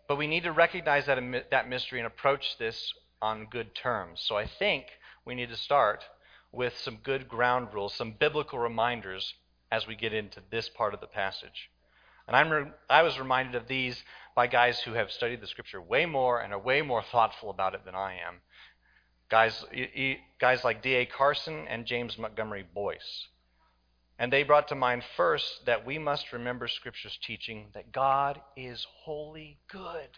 But 0.08 0.18
we 0.18 0.26
need 0.26 0.42
to 0.42 0.50
recognize 0.50 1.06
that, 1.06 1.20
that 1.52 1.68
mystery 1.68 2.00
and 2.00 2.08
approach 2.08 2.58
this 2.58 2.92
on 3.22 3.46
good 3.48 3.72
terms. 3.72 4.20
So 4.20 4.36
I 4.36 4.48
think 4.48 4.86
we 5.24 5.36
need 5.36 5.50
to 5.50 5.56
start 5.56 6.04
with 6.50 6.76
some 6.76 6.96
good 7.04 7.28
ground 7.28 7.68
rules, 7.72 7.94
some 7.94 8.16
biblical 8.18 8.58
reminders 8.58 9.32
as 9.70 9.86
we 9.86 9.94
get 9.94 10.12
into 10.12 10.40
this 10.50 10.68
part 10.68 10.92
of 10.92 11.00
the 11.00 11.06
passage. 11.06 11.70
And 12.26 12.36
I'm 12.36 12.50
re- 12.50 12.72
I 12.90 13.02
was 13.02 13.18
reminded 13.18 13.54
of 13.54 13.68
these 13.68 14.02
by 14.34 14.46
guys 14.46 14.80
who 14.80 14.92
have 14.92 15.10
studied 15.10 15.40
the 15.40 15.46
scripture 15.46 15.80
way 15.80 16.06
more 16.06 16.40
and 16.40 16.52
are 16.52 16.58
way 16.58 16.82
more 16.82 17.02
thoughtful 17.02 17.50
about 17.50 17.74
it 17.74 17.84
than 17.84 17.94
I 17.94 18.14
am. 18.26 18.40
Guys, 19.28 19.64
guys 20.40 20.62
like 20.62 20.82
D.A. 20.82 21.06
Carson 21.06 21.66
and 21.68 21.86
James 21.86 22.16
Montgomery 22.18 22.64
Boice. 22.74 23.28
And 24.18 24.32
they 24.32 24.44
brought 24.44 24.68
to 24.68 24.74
mind 24.74 25.02
first 25.16 25.66
that 25.66 25.84
we 25.84 25.98
must 25.98 26.32
remember 26.32 26.68
Scripture's 26.68 27.18
teaching 27.22 27.66
that 27.74 27.92
God 27.92 28.40
is 28.56 28.86
wholly 29.02 29.58
good. 29.70 30.08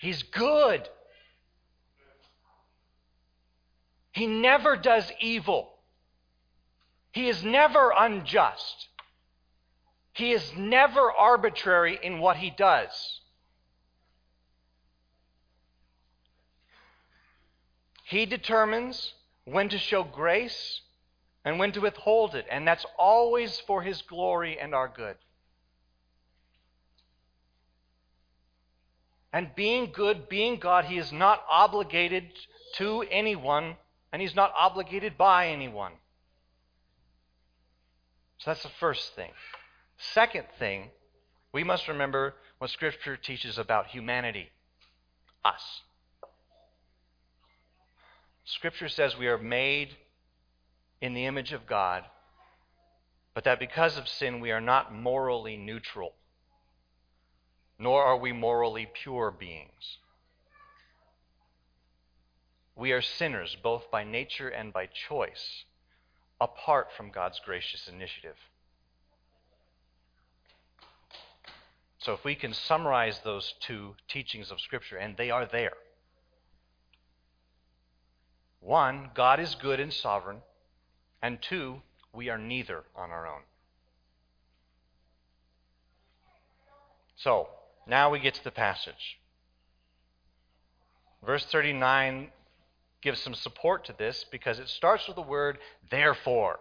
He's 0.00 0.22
good. 0.22 0.88
He 4.12 4.26
never 4.26 4.76
does 4.76 5.10
evil. 5.20 5.75
He 7.16 7.30
is 7.30 7.42
never 7.42 7.94
unjust. 7.96 8.88
He 10.12 10.32
is 10.32 10.52
never 10.54 11.10
arbitrary 11.10 11.98
in 12.02 12.18
what 12.18 12.36
he 12.36 12.50
does. 12.50 13.20
He 18.04 18.26
determines 18.26 19.14
when 19.46 19.70
to 19.70 19.78
show 19.78 20.04
grace 20.04 20.82
and 21.42 21.58
when 21.58 21.72
to 21.72 21.80
withhold 21.80 22.34
it, 22.34 22.44
and 22.50 22.68
that's 22.68 22.84
always 22.98 23.60
for 23.60 23.80
his 23.80 24.02
glory 24.02 24.60
and 24.60 24.74
our 24.74 24.92
good. 24.94 25.16
And 29.32 29.54
being 29.56 29.90
good, 29.90 30.28
being 30.28 30.58
God, 30.58 30.84
he 30.84 30.98
is 30.98 31.12
not 31.12 31.42
obligated 31.50 32.24
to 32.74 33.06
anyone, 33.10 33.78
and 34.12 34.20
he's 34.20 34.36
not 34.36 34.52
obligated 34.54 35.16
by 35.16 35.48
anyone. 35.48 35.92
So 38.46 38.52
that's 38.52 38.62
the 38.62 38.68
first 38.78 39.16
thing. 39.16 39.32
Second 39.98 40.44
thing, 40.56 40.90
we 41.52 41.64
must 41.64 41.88
remember 41.88 42.36
what 42.58 42.70
Scripture 42.70 43.16
teaches 43.16 43.58
about 43.58 43.88
humanity 43.88 44.50
us. 45.44 45.80
Scripture 48.44 48.88
says 48.88 49.18
we 49.18 49.26
are 49.26 49.36
made 49.36 49.96
in 51.00 51.12
the 51.12 51.26
image 51.26 51.52
of 51.52 51.66
God, 51.66 52.04
but 53.34 53.42
that 53.42 53.58
because 53.58 53.98
of 53.98 54.06
sin 54.06 54.38
we 54.38 54.52
are 54.52 54.60
not 54.60 54.94
morally 54.94 55.56
neutral, 55.56 56.14
nor 57.80 58.04
are 58.04 58.16
we 58.16 58.30
morally 58.30 58.86
pure 59.02 59.32
beings. 59.32 59.98
We 62.76 62.92
are 62.92 63.02
sinners 63.02 63.56
both 63.60 63.90
by 63.90 64.04
nature 64.04 64.48
and 64.48 64.72
by 64.72 64.86
choice, 64.86 65.64
apart 66.40 66.88
from 66.96 67.10
God's 67.10 67.40
gracious 67.44 67.88
initiative. 67.88 68.36
So, 71.98 72.12
if 72.12 72.24
we 72.24 72.34
can 72.34 72.52
summarize 72.52 73.20
those 73.24 73.54
two 73.60 73.94
teachings 74.08 74.50
of 74.50 74.60
Scripture, 74.60 74.96
and 74.96 75.16
they 75.16 75.30
are 75.30 75.46
there. 75.46 75.72
One, 78.60 79.10
God 79.14 79.40
is 79.40 79.54
good 79.54 79.80
and 79.80 79.92
sovereign. 79.92 80.38
And 81.22 81.40
two, 81.40 81.82
we 82.12 82.28
are 82.28 82.38
neither 82.38 82.84
on 82.94 83.10
our 83.10 83.26
own. 83.26 83.42
So, 87.16 87.48
now 87.86 88.10
we 88.10 88.18
get 88.18 88.34
to 88.34 88.44
the 88.44 88.50
passage. 88.50 89.18
Verse 91.24 91.44
39 91.46 92.28
gives 93.06 93.22
some 93.22 93.34
support 93.34 93.84
to 93.84 93.94
this 93.96 94.24
because 94.32 94.58
it 94.58 94.68
starts 94.68 95.06
with 95.06 95.14
the 95.14 95.22
word 95.22 95.58
therefore. 95.92 96.58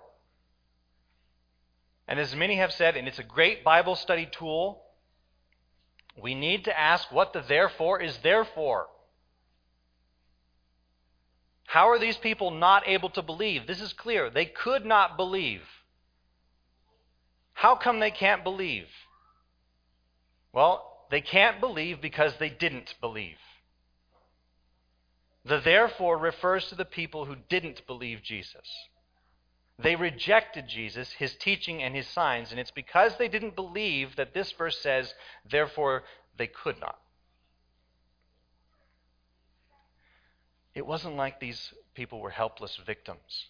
And 2.07 2.19
as 2.19 2.35
many 2.35 2.57
have 2.57 2.71
said, 2.71 2.95
and 2.95 3.07
it's 3.07 3.17
a 3.17 3.23
great 3.23 3.63
Bible 3.63 3.95
study 3.95 4.29
tool, 4.31 4.83
we 6.21 6.35
need 6.35 6.65
to 6.65 6.79
ask 6.79 7.11
what 7.11 7.33
the 7.33 7.41
therefore 7.41 7.99
is 7.99 8.15
there 8.19 8.45
for. 8.45 8.85
How 11.65 11.89
are 11.89 11.97
these 11.97 12.17
people 12.17 12.51
not 12.51 12.87
able 12.87 13.09
to 13.09 13.23
believe? 13.23 13.65
This 13.65 13.81
is 13.81 13.91
clear. 13.93 14.29
They 14.29 14.45
could 14.45 14.85
not 14.85 15.17
believe. 15.17 15.63
How 17.53 17.75
come 17.75 17.99
they 17.99 18.11
can't 18.11 18.43
believe? 18.43 18.85
Well, 20.53 21.07
they 21.09 21.21
can't 21.21 21.59
believe 21.59 22.01
because 22.01 22.33
they 22.37 22.49
didn't 22.49 22.93
believe. 23.01 23.37
The 25.45 25.59
therefore 25.59 26.17
refers 26.17 26.67
to 26.67 26.75
the 26.75 26.85
people 26.85 27.25
who 27.25 27.35
didn't 27.49 27.85
believe 27.85 28.23
Jesus. 28.23 28.67
They 29.77 29.95
rejected 29.95 30.67
Jesus, 30.67 31.11
his 31.11 31.35
teaching, 31.35 31.83
and 31.83 31.95
his 31.95 32.07
signs, 32.07 32.51
and 32.51 32.59
it's 32.59 32.71
because 32.71 33.17
they 33.17 33.27
didn't 33.27 33.55
believe 33.55 34.15
that 34.15 34.33
this 34.33 34.51
verse 34.53 34.79
says, 34.79 35.13
therefore, 35.49 36.03
they 36.37 36.47
could 36.47 36.79
not. 36.79 36.97
It 40.73 40.85
wasn't 40.85 41.15
like 41.15 41.39
these 41.39 41.73
people 41.93 42.19
were 42.21 42.29
helpless 42.29 42.77
victims. 42.85 43.47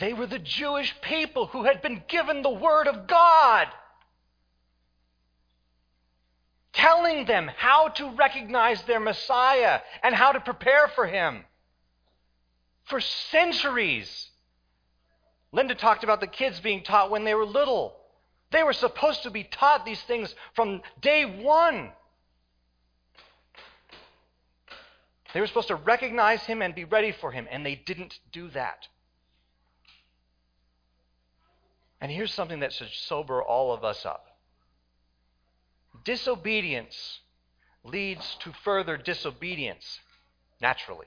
They 0.00 0.12
were 0.12 0.26
the 0.26 0.38
Jewish 0.38 0.94
people 1.02 1.46
who 1.46 1.64
had 1.64 1.80
been 1.80 2.02
given 2.08 2.42
the 2.42 2.50
Word 2.50 2.88
of 2.88 3.06
God, 3.06 3.68
telling 6.74 7.24
them 7.24 7.50
how 7.56 7.88
to 7.88 8.10
recognize 8.10 8.82
their 8.82 9.00
Messiah 9.00 9.80
and 10.02 10.14
how 10.14 10.32
to 10.32 10.40
prepare 10.40 10.88
for 10.88 11.06
Him 11.06 11.44
for 12.84 13.00
centuries. 13.00 14.30
Linda 15.52 15.74
talked 15.74 16.04
about 16.04 16.20
the 16.20 16.26
kids 16.26 16.60
being 16.60 16.82
taught 16.82 17.10
when 17.10 17.24
they 17.24 17.34
were 17.34 17.46
little. 17.46 17.96
They 18.50 18.62
were 18.62 18.72
supposed 18.72 19.22
to 19.22 19.30
be 19.30 19.44
taught 19.44 19.84
these 19.84 20.02
things 20.02 20.34
from 20.54 20.82
day 21.00 21.24
one. 21.24 21.92
They 25.32 25.40
were 25.40 25.46
supposed 25.46 25.68
to 25.68 25.76
recognize 25.76 26.42
him 26.42 26.62
and 26.62 26.74
be 26.74 26.84
ready 26.84 27.10
for 27.12 27.32
him, 27.32 27.48
and 27.50 27.64
they 27.64 27.74
didn't 27.74 28.18
do 28.32 28.48
that. 28.50 28.86
And 32.00 32.12
here's 32.12 32.32
something 32.32 32.60
that 32.60 32.72
should 32.72 32.90
sober 32.90 33.42
all 33.42 33.72
of 33.72 33.82
us 33.82 34.04
up 34.04 34.33
disobedience 36.04 37.20
leads 37.82 38.36
to 38.40 38.52
further 38.52 38.96
disobedience 38.96 40.00
naturally. 40.60 41.06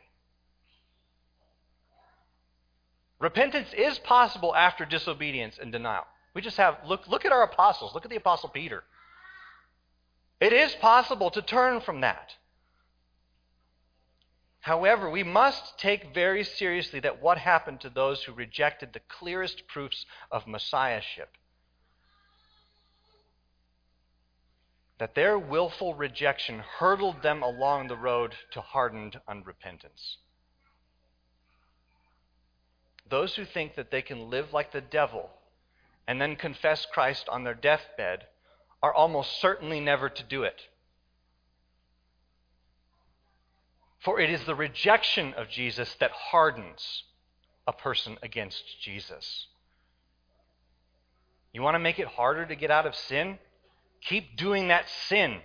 Repentance 3.19 3.73
is 3.73 3.97
possible 3.99 4.55
after 4.55 4.85
disobedience 4.85 5.57
and 5.59 5.71
denial. 5.71 6.05
We 6.35 6.41
just 6.41 6.57
have 6.57 6.77
look 6.85 7.07
look 7.07 7.25
at 7.25 7.31
our 7.31 7.43
apostles. 7.43 7.95
Look 7.95 8.05
at 8.05 8.11
the 8.11 8.17
apostle 8.17 8.49
Peter. 8.49 8.83
It 10.39 10.53
is 10.53 10.75
possible 10.75 11.31
to 11.31 11.41
turn 11.41 11.81
from 11.81 12.01
that. 12.01 12.35
However, 14.59 15.09
we 15.09 15.23
must 15.23 15.79
take 15.79 16.13
very 16.13 16.43
seriously 16.43 16.99
that 16.99 17.21
what 17.21 17.37
happened 17.37 17.81
to 17.81 17.89
those 17.89 18.23
who 18.23 18.33
rejected 18.33 18.93
the 18.93 18.99
clearest 18.99 19.67
proofs 19.67 20.05
of 20.29 20.45
messiahship. 20.45 21.37
That 24.99 25.15
their 25.15 25.37
willful 25.37 25.93
rejection 25.93 26.59
hurtled 26.79 27.21
them 27.21 27.43
along 27.43 27.87
the 27.87 27.95
road 27.95 28.35
to 28.51 28.61
hardened 28.61 29.19
unrepentance. 29.27 30.17
Those 33.09 33.35
who 33.35 33.45
think 33.45 33.75
that 33.75 33.91
they 33.91 34.01
can 34.01 34.29
live 34.29 34.53
like 34.53 34.71
the 34.71 34.81
devil 34.81 35.29
and 36.07 36.19
then 36.19 36.35
confess 36.35 36.85
Christ 36.85 37.29
on 37.29 37.43
their 37.43 37.53
deathbed 37.53 38.25
are 38.81 38.93
almost 38.93 39.39
certainly 39.39 39.79
never 39.79 40.09
to 40.09 40.23
do 40.23 40.43
it. 40.43 40.61
For 43.99 44.19
it 44.19 44.29
is 44.29 44.45
the 44.45 44.55
rejection 44.55 45.33
of 45.33 45.49
Jesus 45.49 45.95
that 45.99 46.11
hardens 46.11 47.03
a 47.67 47.73
person 47.73 48.17
against 48.23 48.63
Jesus. 48.81 49.47
You 51.51 51.61
want 51.61 51.75
to 51.75 51.79
make 51.79 51.99
it 51.99 52.07
harder 52.07 52.45
to 52.45 52.55
get 52.55 52.71
out 52.71 52.85
of 52.85 52.95
sin? 52.95 53.39
Keep 54.09 54.37
doing 54.37 54.69
that 54.69 54.85
sin. 55.07 55.39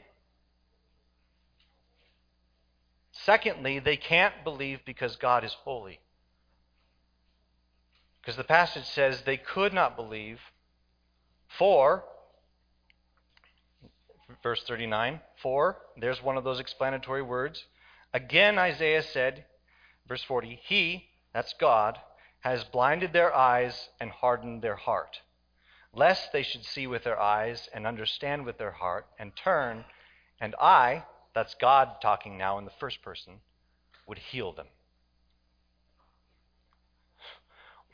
Secondly, 3.13 3.79
they 3.79 3.97
can't 3.97 4.45
believe 4.45 4.81
because 4.85 5.17
God 5.17 5.45
is 5.45 5.53
holy. 5.53 6.01
Because 8.21 8.37
the 8.37 8.45
passage 8.45 8.85
says 8.85 9.23
they 9.23 9.37
could 9.37 9.73
not 9.73 9.97
believe, 9.97 10.39
for, 11.59 12.05
verse 14.43 14.63
39, 14.67 15.21
for, 15.43 15.79
there's 15.97 16.23
one 16.23 16.37
of 16.37 16.45
those 16.45 16.61
explanatory 16.61 17.23
words. 17.23 17.65
Again, 18.15 18.59
Isaiah 18.59 19.03
said, 19.03 19.45
verse 20.07 20.23
40, 20.23 20.61
He, 20.65 21.09
that's 21.35 21.55
God, 21.59 21.99
has 22.41 22.65
blinded 22.65 23.13
their 23.13 23.35
eyes 23.35 23.89
and 24.01 24.11
hardened 24.11 24.63
their 24.63 24.77
heart, 24.77 25.21
lest 25.95 26.33
they 26.33 26.43
should 26.43 26.65
see 26.65 26.87
with 26.87 27.05
their 27.05 27.21
eyes 27.21 27.69
and 27.73 27.87
understand 27.87 28.47
with 28.47 28.59
their 28.59 28.71
heart 28.71 29.07
and 29.19 29.37
turn, 29.37 29.85
and 30.41 30.55
I, 30.61 31.05
that's 31.35 31.55
God 31.55 32.01
talking 32.01 32.39
now 32.39 32.59
in 32.59 32.65
the 32.65 32.71
first 32.71 33.03
person, 33.03 33.35
would 34.07 34.19
heal 34.19 34.53
them. 34.53 34.67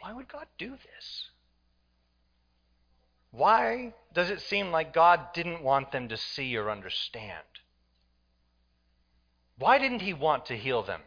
Why 0.00 0.12
would 0.12 0.28
God 0.28 0.46
do 0.58 0.70
this? 0.70 1.30
Why 3.30 3.94
does 4.14 4.30
it 4.30 4.40
seem 4.40 4.70
like 4.70 4.94
God 4.94 5.32
didn't 5.34 5.62
want 5.62 5.92
them 5.92 6.08
to 6.08 6.16
see 6.16 6.56
or 6.56 6.70
understand? 6.70 7.44
Why 9.58 9.78
didn't 9.78 10.00
He 10.00 10.14
want 10.14 10.46
to 10.46 10.56
heal 10.56 10.82
them? 10.82 11.00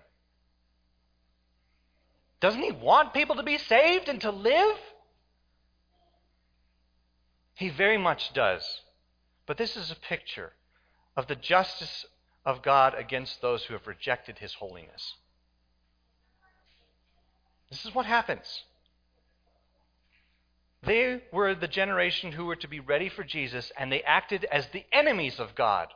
Doesn't 2.42 2.62
He 2.62 2.72
want 2.72 3.14
people 3.14 3.38
to 3.38 3.44
be 3.44 3.58
saved 3.58 4.10
and 4.10 4.20
to 4.22 4.32
live? 4.32 4.78
He 7.62 7.70
very 7.70 8.00
much 8.00 8.34
does. 8.34 8.82
But 9.46 9.60
this 9.60 9.78
is 9.78 9.92
a 9.92 9.96
picture 9.96 10.54
of 11.16 11.28
the 11.28 11.36
justice 11.36 12.08
of 12.44 12.64
God 12.64 12.96
against 12.98 13.40
those 13.40 13.64
who 13.64 13.76
have 13.76 13.86
rejected 13.86 14.40
His 14.40 14.56
holiness. 14.56 15.14
This 17.70 17.86
is 17.86 17.94
what 17.94 18.08
happens. 18.08 18.64
They 20.82 21.22
were 21.32 21.54
the 21.54 21.68
generation 21.68 22.32
who 22.32 22.46
were 22.46 22.56
to 22.56 22.68
be 22.68 22.80
ready 22.80 23.10
for 23.10 23.24
Jesus, 23.24 23.72
and 23.78 23.92
they 23.92 24.02
acted 24.02 24.44
as 24.46 24.66
the 24.70 24.86
enemies 24.92 25.40
of 25.40 25.54
God 25.54 25.90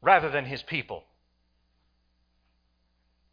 rather 0.00 0.30
than 0.30 0.46
his 0.46 0.62
people. 0.62 1.04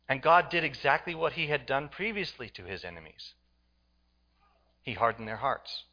And 0.10 0.22
God 0.22 0.50
did 0.50 0.66
exactly 0.66 1.16
what 1.16 1.32
he 1.32 1.48
had 1.48 1.66
done 1.66 1.88
previously 1.88 2.50
to 2.56 2.64
his 2.64 2.84
enemies 2.84 3.36
He 4.82 4.96
hardened 4.96 5.30
their 5.30 5.38
hearts. 5.38 5.86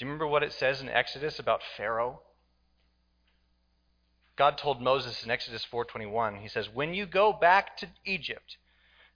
Do 0.00 0.06
you 0.06 0.12
remember 0.12 0.28
what 0.28 0.42
it 0.42 0.54
says 0.54 0.80
in 0.80 0.88
Exodus 0.88 1.38
about 1.38 1.60
Pharaoh? 1.76 2.22
God 4.34 4.56
told 4.56 4.80
Moses 4.80 5.22
in 5.22 5.30
Exodus 5.30 5.62
4:21, 5.66 6.40
he 6.40 6.48
says, 6.48 6.70
"When 6.70 6.94
you 6.94 7.04
go 7.04 7.34
back 7.34 7.76
to 7.76 7.90
Egypt, 8.06 8.56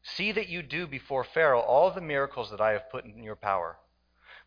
see 0.03 0.31
that 0.33 0.51
you 0.51 0.63
do 0.63 0.87
before 0.87 1.25
Pharaoh 1.25 1.63
all 1.63 1.91
the 1.91 2.03
miracles 2.03 2.51
that 2.51 2.61
I 2.61 2.73
have 2.73 2.91
put 2.91 3.07
in 3.07 3.23
your 3.23 3.35
power, 3.35 3.79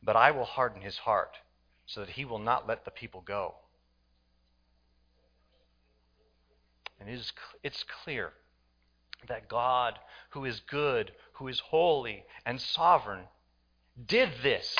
but 0.04 0.16
I 0.16 0.30
will 0.30 0.46
harden 0.46 0.84
his 0.84 1.00
heart 1.00 1.40
so 1.88 2.02
that 2.02 2.12
he 2.12 2.24
will 2.24 2.38
not 2.38 2.68
let 2.68 2.86
the 2.86 2.92
people 2.92 3.22
go." 3.22 3.56
And 7.00 7.10
it 7.10 7.14
is, 7.14 7.34
it's 7.64 7.84
clear 7.84 8.36
that 9.26 9.48
God, 9.48 10.00
who 10.30 10.46
is 10.46 10.60
good, 10.60 11.16
who 11.34 11.48
is 11.48 11.60
holy 11.62 12.28
and 12.46 12.62
sovereign, 12.62 13.28
did 14.06 14.44
this. 14.44 14.76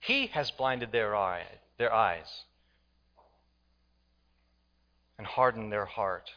He 0.00 0.28
has 0.28 0.50
blinded 0.50 0.92
their, 0.92 1.16
eye, 1.16 1.44
their 1.78 1.92
eyes 1.92 2.44
and 5.18 5.26
hardened 5.26 5.72
their 5.72 5.84
heart. 5.84 6.30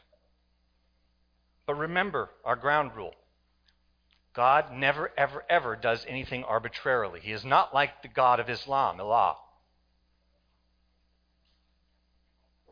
But 1.65 1.75
remember 1.75 2.31
our 2.43 2.55
ground 2.55 2.91
rule 2.95 3.13
God 4.33 4.71
never, 4.73 5.11
ever, 5.17 5.43
ever 5.49 5.75
does 5.75 6.05
anything 6.07 6.43
arbitrarily. 6.45 7.19
He 7.21 7.33
is 7.33 7.43
not 7.43 7.73
like 7.73 8.01
the 8.01 8.07
God 8.07 8.39
of 8.39 8.49
Islam, 8.49 8.99
Allah. 8.99 9.35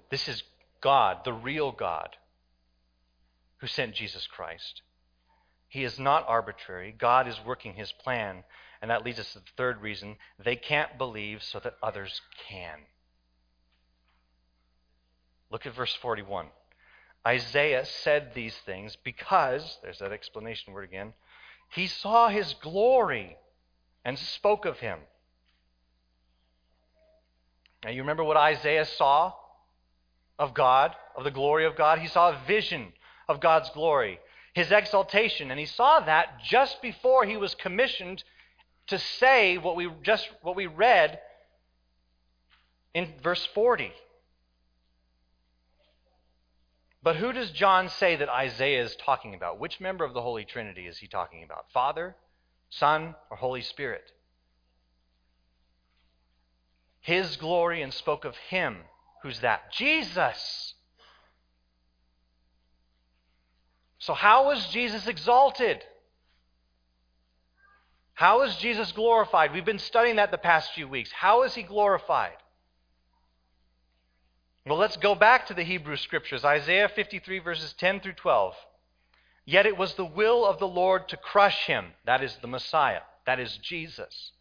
This 0.09 0.27
is 0.27 0.41
God, 0.81 1.19
the 1.25 1.33
real 1.33 1.71
God, 1.71 2.15
who 3.57 3.67
sent 3.67 3.93
Jesus 3.93 4.25
Christ. 4.25 4.81
He 5.67 5.83
is 5.83 5.99
not 5.99 6.25
arbitrary. 6.27 6.95
God 6.97 7.27
is 7.27 7.39
working 7.45 7.73
his 7.73 7.91
plan. 7.91 8.43
And 8.81 8.91
that 8.91 9.03
leads 9.03 9.19
us 9.19 9.33
to 9.33 9.39
the 9.39 9.45
third 9.57 9.81
reason 9.81 10.15
they 10.43 10.55
can't 10.55 10.97
believe 10.97 11.43
so 11.43 11.59
that 11.59 11.75
others 11.83 12.21
can. 12.47 12.79
Look 15.51 15.65
at 15.65 15.75
verse 15.75 15.95
41. 15.95 16.47
Isaiah 17.27 17.85
said 17.85 18.33
these 18.33 18.55
things 18.65 18.95
because, 19.03 19.79
there's 19.83 19.99
that 19.99 20.11
explanation 20.11 20.73
word 20.73 20.85
again, 20.85 21.13
he 21.71 21.87
saw 21.87 22.29
his 22.29 22.53
glory 22.61 23.37
and 24.05 24.17
spoke 24.17 24.65
of 24.65 24.79
him. 24.79 24.99
Now, 27.83 27.91
you 27.91 28.01
remember 28.01 28.23
what 28.23 28.37
Isaiah 28.37 28.85
saw 28.85 29.33
of 30.37 30.53
God, 30.53 30.95
of 31.15 31.23
the 31.23 31.31
glory 31.31 31.65
of 31.65 31.75
God? 31.75 31.99
He 31.99 32.07
saw 32.07 32.29
a 32.29 32.41
vision 32.47 32.93
of 33.27 33.39
God's 33.39 33.69
glory, 33.69 34.19
his 34.53 34.71
exaltation, 34.71 35.51
and 35.51 35.59
he 35.59 35.65
saw 35.65 35.99
that 36.01 36.41
just 36.43 36.81
before 36.81 37.25
he 37.25 37.37
was 37.37 37.55
commissioned 37.55 38.23
to 38.89 38.99
say 38.99 39.57
what 39.57 39.75
we 39.75 39.89
just 40.03 40.29
what 40.41 40.55
we 40.55 40.67
read 40.67 41.19
in 42.93 43.07
verse 43.23 43.47
40. 43.53 43.91
But 47.01 47.15
who 47.15 47.31
does 47.31 47.51
John 47.51 47.87
say 47.89 48.17
that 48.17 48.29
Isaiah 48.29 48.83
is 48.83 48.95
talking 48.97 49.33
about? 49.33 49.59
Which 49.59 49.79
member 49.79 50.03
of 50.03 50.13
the 50.13 50.21
Holy 50.21 50.43
Trinity 50.43 50.85
is 50.85 50.97
he 50.97 51.07
talking 51.07 51.43
about? 51.43 51.71
Father, 51.71 52.15
Son, 52.69 53.15
or 53.31 53.37
Holy 53.37 53.61
Spirit? 53.61 54.11
His 56.99 57.37
glory 57.37 57.81
and 57.81 57.93
spoke 57.93 58.25
of 58.25 58.35
him. 58.35 58.79
Who's 59.23 59.39
that? 59.39 59.71
Jesus. 59.71 60.73
So, 63.99 64.13
how 64.13 64.47
was 64.47 64.67
Jesus 64.67 65.07
exalted? 65.07 65.83
How 68.19 68.41
is 68.41 68.57
Jesus 68.57 68.91
glorified? 68.91 69.53
We've 69.53 69.63
been 69.63 69.79
studying 69.79 70.17
that 70.17 70.29
the 70.29 70.37
past 70.37 70.73
few 70.73 70.89
weeks. 70.89 71.09
How 71.09 71.43
is 71.43 71.55
he 71.55 71.63
glorified? 71.63 72.35
Well, 74.65 74.77
let's 74.77 74.97
go 74.97 75.15
back 75.15 75.47
to 75.47 75.53
the 75.53 75.63
Hebrew 75.63 75.95
scriptures 75.95 76.43
Isaiah 76.43 76.89
53, 76.89 77.39
verses 77.39 77.71
10 77.77 78.01
through 78.01 78.15
12. 78.15 78.55
Yet 79.45 79.65
it 79.65 79.77
was 79.77 79.93
the 79.93 80.03
will 80.03 80.45
of 80.45 80.59
the 80.59 80.67
Lord 80.67 81.07
to 81.07 81.15
crush 81.15 81.65
him, 81.65 81.93
that 82.05 82.21
is 82.21 82.35
the 82.41 82.49
Messiah, 82.49 83.03
that 83.25 83.39
is 83.39 83.55
Jesus. 83.55 84.33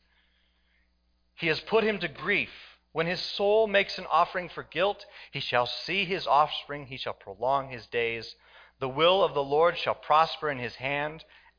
He 1.37 1.47
has 1.47 1.61
put 1.61 1.85
him 1.85 2.01
to 2.01 2.09
grief. 2.09 2.51
When 2.91 3.07
his 3.07 3.21
soul 3.21 3.69
makes 3.69 3.97
an 3.97 4.07
offering 4.11 4.49
for 4.49 4.65
guilt, 4.65 5.07
he 5.31 5.39
shall 5.39 5.67
see 5.67 6.05
his 6.05 6.27
offspring, 6.27 6.87
he 6.87 6.97
shall 6.97 7.13
prolong 7.13 7.71
his 7.71 7.87
days. 7.87 8.35
The 8.81 8.89
will 8.89 9.23
of 9.23 9.35
the 9.35 9.45
Lord 9.45 9.79
shall 9.79 9.95
prosper 9.95 10.51
in 10.51 10.59
his 10.59 10.75
hand. 10.75 11.25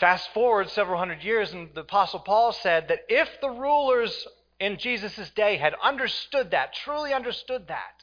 Fast 0.00 0.32
forward 0.32 0.68
several 0.70 0.98
hundred 0.98 1.22
years, 1.22 1.52
and 1.52 1.70
the 1.74 1.82
Apostle 1.82 2.20
Paul 2.20 2.52
said 2.52 2.88
that 2.88 3.04
if 3.08 3.28
the 3.40 3.50
rulers 3.50 4.26
in 4.58 4.78
Jesus' 4.78 5.30
day 5.30 5.56
had 5.56 5.74
understood 5.82 6.50
that, 6.50 6.74
truly 6.74 7.12
understood 7.12 7.68
that, 7.68 8.02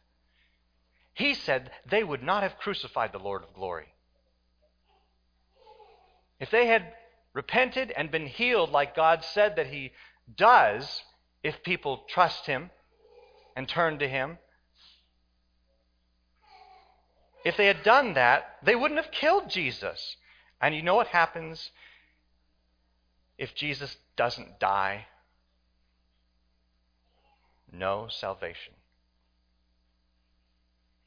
he 1.13 1.33
said 1.33 1.71
they 1.85 2.03
would 2.03 2.23
not 2.23 2.43
have 2.43 2.57
crucified 2.57 3.11
the 3.11 3.19
Lord 3.19 3.43
of 3.43 3.53
glory. 3.53 3.87
If 6.39 6.49
they 6.49 6.67
had 6.67 6.93
repented 7.33 7.91
and 7.91 8.09
been 8.09 8.27
healed 8.27 8.71
like 8.71 8.95
God 8.95 9.25
said 9.25 9.57
that 9.57 9.67
He 9.67 9.91
does, 10.33 11.03
if 11.43 11.61
people 11.63 12.05
trust 12.07 12.45
Him 12.45 12.69
and 13.55 13.67
turn 13.67 13.99
to 13.99 14.07
Him, 14.07 14.37
if 17.43 17.57
they 17.57 17.65
had 17.67 17.83
done 17.83 18.13
that, 18.13 18.57
they 18.63 18.75
wouldn't 18.75 19.01
have 19.01 19.11
killed 19.11 19.49
Jesus. 19.49 20.15
And 20.61 20.75
you 20.75 20.81
know 20.81 20.95
what 20.95 21.07
happens 21.07 21.71
if 23.39 23.55
Jesus 23.55 23.97
doesn't 24.15 24.59
die? 24.59 25.07
no 27.71 28.07
salvation. 28.09 28.73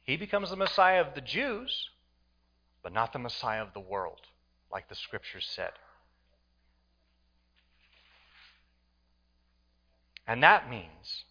He 0.04 0.16
becomes 0.16 0.50
the 0.50 0.56
Messiah 0.56 1.00
of 1.00 1.14
the 1.14 1.20
Jews, 1.20 1.88
but 2.82 2.92
not 2.92 3.12
the 3.12 3.18
Messiah 3.18 3.62
of 3.62 3.72
the 3.72 3.80
world, 3.80 4.20
like 4.70 4.88
the 4.88 4.94
scriptures 4.94 5.48
said. 5.48 5.70
And 10.26 10.42
that 10.42 10.70
means 10.70 11.24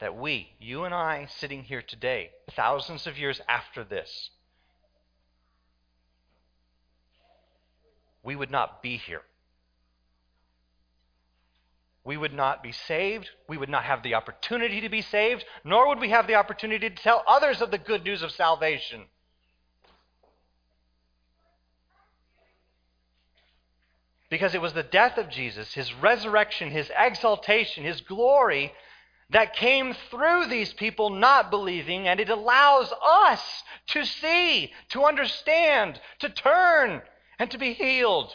that 0.00 0.16
we, 0.16 0.50
you 0.58 0.84
and 0.84 0.94
I, 0.94 1.26
sitting 1.30 1.64
here 1.64 1.82
today, 1.82 2.30
thousands 2.54 3.06
of 3.06 3.18
years 3.18 3.40
after 3.48 3.84
this, 3.84 4.30
we 8.22 8.36
would 8.36 8.50
not 8.50 8.82
be 8.82 8.96
here 8.96 9.22
we 12.04 12.16
would 12.16 12.32
not 12.32 12.62
be 12.62 12.72
saved. 12.72 13.28
We 13.48 13.58
would 13.58 13.68
not 13.68 13.84
have 13.84 14.02
the 14.02 14.14
opportunity 14.14 14.80
to 14.80 14.88
be 14.88 15.02
saved, 15.02 15.44
nor 15.64 15.88
would 15.88 16.00
we 16.00 16.10
have 16.10 16.26
the 16.26 16.36
opportunity 16.36 16.88
to 16.88 16.94
tell 16.94 17.22
others 17.26 17.60
of 17.60 17.70
the 17.70 17.78
good 17.78 18.04
news 18.04 18.22
of 18.22 18.30
salvation. 18.30 19.04
Because 24.30 24.54
it 24.54 24.60
was 24.60 24.74
the 24.74 24.82
death 24.82 25.16
of 25.16 25.30
Jesus, 25.30 25.72
his 25.72 25.92
resurrection, 25.94 26.70
his 26.70 26.90
exaltation, 26.96 27.84
his 27.84 28.02
glory 28.02 28.72
that 29.30 29.54
came 29.54 29.94
through 30.10 30.46
these 30.46 30.72
people 30.72 31.10
not 31.10 31.50
believing, 31.50 32.08
and 32.08 32.20
it 32.20 32.30
allows 32.30 32.92
us 33.04 33.62
to 33.88 34.04
see, 34.04 34.72
to 34.90 35.04
understand, 35.04 36.00
to 36.20 36.30
turn, 36.30 37.02
and 37.38 37.50
to 37.50 37.58
be 37.58 37.74
healed. 37.74 38.32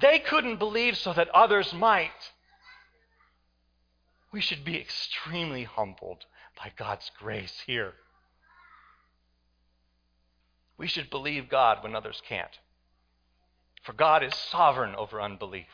They 0.00 0.18
couldn't 0.18 0.58
believe 0.58 0.96
so 0.96 1.12
that 1.12 1.28
others 1.30 1.72
might. 1.72 2.10
We 4.32 4.40
should 4.40 4.64
be 4.64 4.76
extremely 4.76 5.64
humbled 5.64 6.24
by 6.56 6.72
God's 6.76 7.10
grace 7.18 7.62
here. 7.66 7.94
We 10.76 10.88
should 10.88 11.10
believe 11.10 11.48
God 11.48 11.82
when 11.82 11.94
others 11.94 12.20
can't. 12.28 12.58
For 13.82 13.92
God 13.92 14.24
is 14.24 14.34
sovereign 14.34 14.94
over 14.96 15.20
unbelief. 15.20 15.66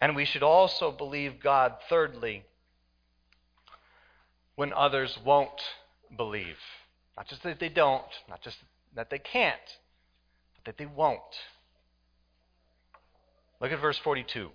And 0.00 0.16
we 0.16 0.24
should 0.24 0.42
also 0.42 0.90
believe 0.90 1.40
God, 1.40 1.74
thirdly, 1.88 2.44
when 4.56 4.72
others 4.72 5.18
won't 5.24 5.60
believe. 6.16 6.56
Not 7.16 7.28
just 7.28 7.42
that 7.42 7.60
they 7.60 7.68
don't, 7.68 8.02
not 8.28 8.40
just 8.40 8.56
that 8.96 9.10
they 9.10 9.18
can't, 9.18 9.60
that 10.64 10.78
they 10.78 10.86
won't. 10.86 11.20
Look 13.60 13.72
at 13.72 13.80
verse 13.80 13.98
42. 13.98 14.50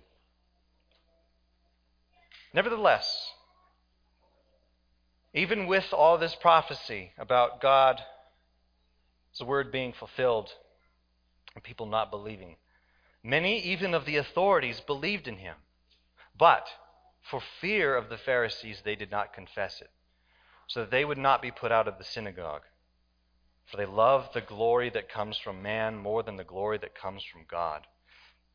Nevertheless, 2.52 3.32
even 5.34 5.66
with 5.66 5.92
all 5.92 6.16
this 6.16 6.34
prophecy 6.34 7.12
about 7.18 7.60
God's 7.60 8.00
word 9.44 9.70
being 9.70 9.92
fulfilled 9.92 10.50
and 11.54 11.62
people 11.62 11.86
not 11.86 12.10
believing, 12.10 12.56
many 13.22 13.60
even 13.60 13.92
of 13.92 14.06
the 14.06 14.16
authorities 14.16 14.80
believed 14.80 15.28
in 15.28 15.36
him. 15.36 15.56
But 16.38 16.66
for 17.30 17.42
fear 17.60 17.94
of 17.96 18.08
the 18.08 18.18
Pharisees, 18.18 18.82
they 18.84 18.94
did 18.94 19.10
not 19.10 19.34
confess 19.34 19.80
it, 19.80 19.90
so 20.66 20.80
that 20.80 20.90
they 20.90 21.04
would 21.04 21.18
not 21.18 21.42
be 21.42 21.50
put 21.50 21.72
out 21.72 21.88
of 21.88 21.98
the 21.98 22.04
synagogue. 22.04 22.62
For 23.66 23.76
they 23.76 23.86
love 23.86 24.28
the 24.32 24.40
glory 24.40 24.90
that 24.90 25.08
comes 25.08 25.38
from 25.38 25.62
man 25.62 25.96
more 25.96 26.22
than 26.22 26.36
the 26.36 26.44
glory 26.44 26.78
that 26.78 26.94
comes 26.94 27.24
from 27.24 27.42
God. 27.50 27.86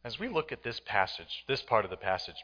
As 0.04 0.18
we 0.18 0.30
look 0.30 0.52
at 0.52 0.64
this 0.64 0.80
passage, 0.80 1.44
this 1.48 1.62
part 1.62 1.86
of 1.86 1.92
the 1.92 1.98
passage, 1.98 2.36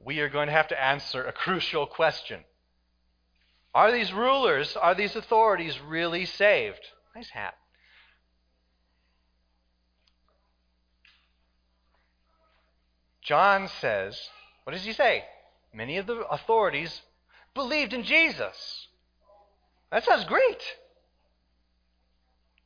we 0.00 0.20
are 0.20 0.28
going 0.28 0.46
to 0.46 0.52
have 0.52 0.68
to 0.68 0.82
answer 0.82 1.24
a 1.24 1.32
crucial 1.32 1.86
question. 1.86 2.40
Are 3.74 3.90
these 3.90 4.12
rulers, 4.12 4.76
are 4.76 4.94
these 4.94 5.16
authorities 5.16 5.80
really 5.80 6.24
saved? 6.24 6.80
Nice 7.14 7.30
hat. 7.30 7.54
John 13.22 13.68
says, 13.80 14.20
what 14.64 14.72
does 14.72 14.84
he 14.84 14.92
say? 14.92 15.24
Many 15.72 15.96
of 15.96 16.06
the 16.06 16.26
authorities 16.28 17.02
believed 17.54 17.92
in 17.92 18.02
Jesus. 18.02 18.88
That 19.92 20.04
sounds 20.04 20.24
great. 20.24 20.62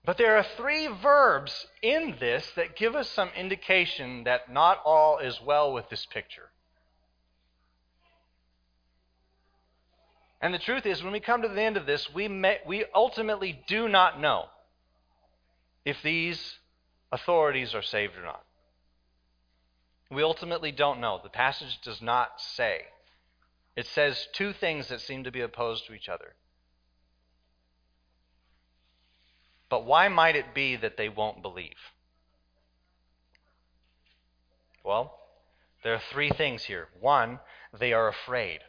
But 0.05 0.17
there 0.17 0.37
are 0.37 0.47
three 0.57 0.87
verbs 0.87 1.67
in 1.83 2.15
this 2.21 2.49
that 2.55 2.77
give 2.77 2.95
us 2.95 3.11
some 3.11 3.31
indication 3.37 4.23
that 4.25 4.53
not 4.53 4.81
all 4.85 5.19
is 5.19 5.41
well 5.45 5.73
with 5.73 5.89
this 5.89 6.07
picture. 6.07 6.51
And 10.41 10.55
the 10.55 10.61
truth 10.61 10.87
is, 10.87 11.03
when 11.03 11.13
we 11.13 11.19
come 11.19 11.43
to 11.43 11.49
the 11.49 11.61
end 11.61 11.77
of 11.77 11.87
this, 11.87 12.09
we, 12.15 12.29
may, 12.29 12.59
we 12.65 12.85
ultimately 12.95 13.61
do 13.67 13.89
not 13.89 14.21
know 14.21 14.45
if 15.85 16.01
these 16.05 16.59
authorities 17.11 17.75
are 17.75 17.83
saved 17.83 18.17
or 18.17 18.23
not. 18.23 18.45
We 20.13 20.23
ultimately 20.23 20.71
don't 20.71 21.01
know. 21.01 21.19
The 21.21 21.31
passage 21.31 21.81
does 21.83 22.01
not 22.01 22.41
say. 22.41 22.83
It 23.75 23.87
says 23.87 24.29
two 24.33 24.53
things 24.53 24.87
that 24.89 25.01
seem 25.01 25.25
to 25.25 25.33
be 25.33 25.41
opposed 25.41 25.87
to 25.87 25.95
each 25.95 26.09
other. 26.09 26.35
But 29.69 29.85
why 29.85 30.09
might 30.09 30.37
it 30.37 30.55
be 30.55 30.77
that 30.77 30.97
they 30.97 31.09
won't 31.09 31.43
believe? 31.43 31.77
Well, 34.85 35.19
there 35.83 35.95
are 35.95 36.03
three 36.13 36.31
things 36.31 36.65
here. 36.65 36.89
One, 37.01 37.41
they 37.77 37.93
are 37.93 38.09
afraid. 38.09 38.61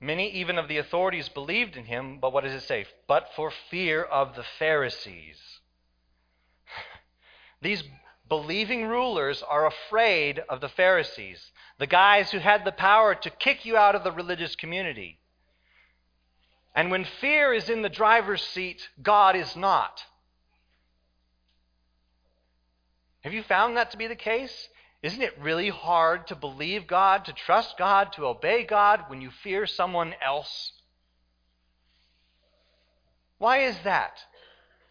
Many 0.00 0.28
even 0.32 0.58
of 0.58 0.68
the 0.68 0.76
authorities 0.76 1.30
believed 1.30 1.76
in 1.76 1.84
him, 1.84 2.18
but 2.18 2.32
what 2.32 2.44
does 2.44 2.52
it 2.52 2.66
say? 2.66 2.84
But 3.08 3.30
for 3.34 3.50
fear 3.70 4.02
of 4.02 4.36
the 4.36 4.44
Pharisees. 4.58 5.60
These 7.62 7.84
believing 8.28 8.86
rulers 8.86 9.42
are 9.42 9.66
afraid 9.66 10.40
of 10.48 10.60
the 10.60 10.68
Pharisees, 10.68 11.52
the 11.78 11.86
guys 11.86 12.30
who 12.30 12.38
had 12.38 12.64
the 12.64 12.72
power 12.72 13.14
to 13.14 13.30
kick 13.30 13.64
you 13.64 13.78
out 13.78 13.94
of 13.94 14.04
the 14.04 14.12
religious 14.12 14.54
community. 14.56 15.18
And 16.74 16.90
when 16.90 17.04
fear 17.04 17.52
is 17.52 17.68
in 17.68 17.82
the 17.82 17.88
driver's 17.88 18.42
seat, 18.42 18.88
God 19.00 19.36
is 19.36 19.54
not. 19.54 20.02
Have 23.22 23.32
you 23.32 23.42
found 23.42 23.76
that 23.76 23.92
to 23.92 23.96
be 23.96 24.06
the 24.06 24.16
case? 24.16 24.68
Isn't 25.02 25.22
it 25.22 25.38
really 25.40 25.68
hard 25.68 26.26
to 26.28 26.34
believe 26.34 26.86
God, 26.86 27.26
to 27.26 27.32
trust 27.32 27.78
God, 27.78 28.12
to 28.14 28.26
obey 28.26 28.64
God 28.64 29.04
when 29.08 29.20
you 29.20 29.30
fear 29.30 29.66
someone 29.66 30.14
else? 30.24 30.72
Why 33.38 33.58
is 33.58 33.76
that? 33.84 34.18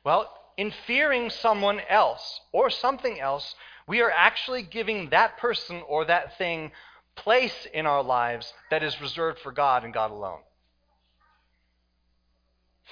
Well, 0.04 0.32
in 0.58 0.72
fearing 0.86 1.30
someone 1.30 1.82
else 1.89 2.41
or 2.52 2.69
something 2.69 3.19
else, 3.19 3.56
we 3.88 4.02
are 4.02 4.12
actually 4.12 4.62
giving 4.63 5.10
that 5.10 5.38
person 5.38 5.82
or 5.88 6.06
that 6.06 6.38
thing 6.38 6.72
place 7.15 7.67
in 7.74 7.86
our 7.86 8.04
lives 8.04 8.54
that 8.69 8.84
is 8.84 9.02
reserved 9.02 9.39
for 9.39 9.52
God 9.52 9.84
and 9.84 9.93
God 9.93 10.12
alone. 10.12 10.39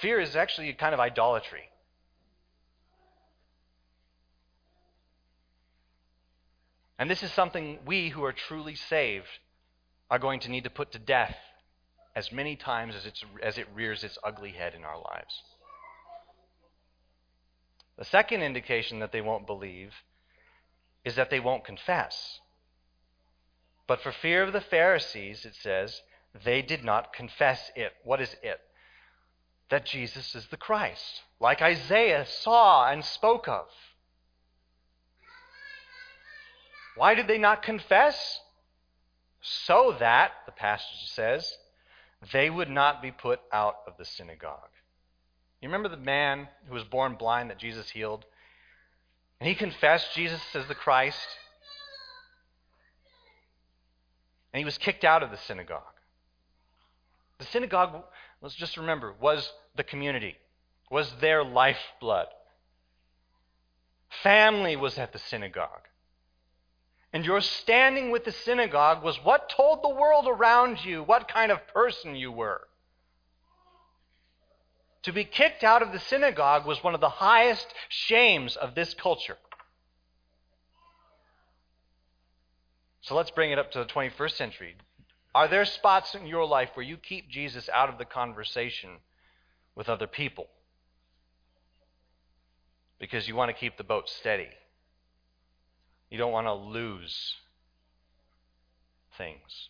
Fear 0.00 0.20
is 0.20 0.36
actually 0.36 0.68
a 0.68 0.74
kind 0.74 0.94
of 0.94 1.00
idolatry. 1.00 1.68
And 6.98 7.10
this 7.10 7.22
is 7.22 7.32
something 7.32 7.80
we 7.84 8.10
who 8.10 8.24
are 8.24 8.32
truly 8.32 8.74
saved 8.74 9.26
are 10.10 10.18
going 10.18 10.40
to 10.40 10.50
need 10.50 10.64
to 10.64 10.70
put 10.70 10.92
to 10.92 10.98
death 10.98 11.36
as 12.14 12.30
many 12.30 12.54
times 12.54 12.94
as, 12.94 13.10
as 13.42 13.58
it 13.58 13.66
rears 13.74 14.04
its 14.04 14.18
ugly 14.22 14.52
head 14.52 14.74
in 14.74 14.84
our 14.84 14.98
lives. 14.98 15.42
The 17.98 18.04
second 18.04 18.42
indication 18.42 19.00
that 19.00 19.12
they 19.12 19.20
won't 19.20 19.46
believe 19.46 19.92
is 21.04 21.16
that 21.16 21.30
they 21.30 21.40
won't 21.40 21.64
confess. 21.64 22.40
But 23.86 24.00
for 24.00 24.12
fear 24.12 24.42
of 24.42 24.52
the 24.52 24.60
Pharisees, 24.60 25.44
it 25.44 25.54
says, 25.54 26.02
they 26.44 26.62
did 26.62 26.84
not 26.84 27.12
confess 27.12 27.70
it. 27.74 27.92
What 28.04 28.20
is 28.20 28.36
it? 28.42 28.60
That 29.72 29.86
Jesus 29.86 30.34
is 30.34 30.46
the 30.48 30.58
Christ, 30.58 31.22
like 31.40 31.62
Isaiah 31.62 32.26
saw 32.26 32.90
and 32.90 33.02
spoke 33.02 33.48
of. 33.48 33.64
Why 36.94 37.14
did 37.14 37.26
they 37.26 37.38
not 37.38 37.62
confess? 37.62 38.38
So 39.40 39.96
that, 39.98 40.32
the 40.44 40.52
passage 40.52 41.06
says, 41.06 41.56
they 42.34 42.50
would 42.50 42.68
not 42.68 43.00
be 43.00 43.12
put 43.12 43.40
out 43.50 43.76
of 43.86 43.94
the 43.96 44.04
synagogue. 44.04 44.68
You 45.62 45.70
remember 45.70 45.88
the 45.88 45.96
man 45.96 46.48
who 46.68 46.74
was 46.74 46.84
born 46.84 47.14
blind 47.14 47.48
that 47.48 47.58
Jesus 47.58 47.88
healed? 47.88 48.26
And 49.40 49.48
he 49.48 49.54
confessed 49.54 50.14
Jesus 50.14 50.42
as 50.54 50.68
the 50.68 50.74
Christ. 50.74 51.16
And 54.52 54.58
he 54.58 54.66
was 54.66 54.76
kicked 54.76 55.04
out 55.04 55.22
of 55.22 55.30
the 55.30 55.38
synagogue. 55.38 55.80
The 57.42 57.48
synagogue, 57.48 58.04
let's 58.40 58.54
just 58.54 58.76
remember, 58.76 59.14
was 59.20 59.52
the 59.74 59.82
community, 59.82 60.36
was 60.92 61.12
their 61.20 61.42
lifeblood. 61.42 62.28
Family 64.22 64.76
was 64.76 64.96
at 64.96 65.12
the 65.12 65.18
synagogue. 65.18 65.88
And 67.12 67.24
your 67.24 67.40
standing 67.40 68.12
with 68.12 68.24
the 68.24 68.30
synagogue 68.30 69.02
was 69.02 69.16
what 69.24 69.48
told 69.48 69.82
the 69.82 69.88
world 69.88 70.28
around 70.28 70.84
you 70.84 71.02
what 71.02 71.26
kind 71.26 71.50
of 71.50 71.66
person 71.74 72.14
you 72.14 72.30
were. 72.30 72.60
To 75.02 75.12
be 75.12 75.24
kicked 75.24 75.64
out 75.64 75.82
of 75.82 75.90
the 75.90 75.98
synagogue 75.98 76.64
was 76.64 76.84
one 76.84 76.94
of 76.94 77.00
the 77.00 77.08
highest 77.08 77.66
shames 77.88 78.54
of 78.54 78.76
this 78.76 78.94
culture. 78.94 79.38
So 83.00 83.16
let's 83.16 83.32
bring 83.32 83.50
it 83.50 83.58
up 83.58 83.72
to 83.72 83.80
the 83.80 83.86
21st 83.86 84.36
century. 84.36 84.76
Are 85.34 85.48
there 85.48 85.64
spots 85.64 86.14
in 86.14 86.26
your 86.26 86.44
life 86.44 86.70
where 86.74 86.84
you 86.84 86.96
keep 86.96 87.30
Jesus 87.30 87.68
out 87.72 87.88
of 87.88 87.98
the 87.98 88.04
conversation 88.04 88.90
with 89.74 89.88
other 89.88 90.06
people? 90.06 90.48
Because 92.98 93.26
you 93.26 93.34
want 93.34 93.48
to 93.48 93.58
keep 93.58 93.76
the 93.76 93.84
boat 93.84 94.08
steady. 94.08 94.48
You 96.10 96.18
don't 96.18 96.32
want 96.32 96.46
to 96.46 96.52
lose 96.52 97.36
things. 99.16 99.68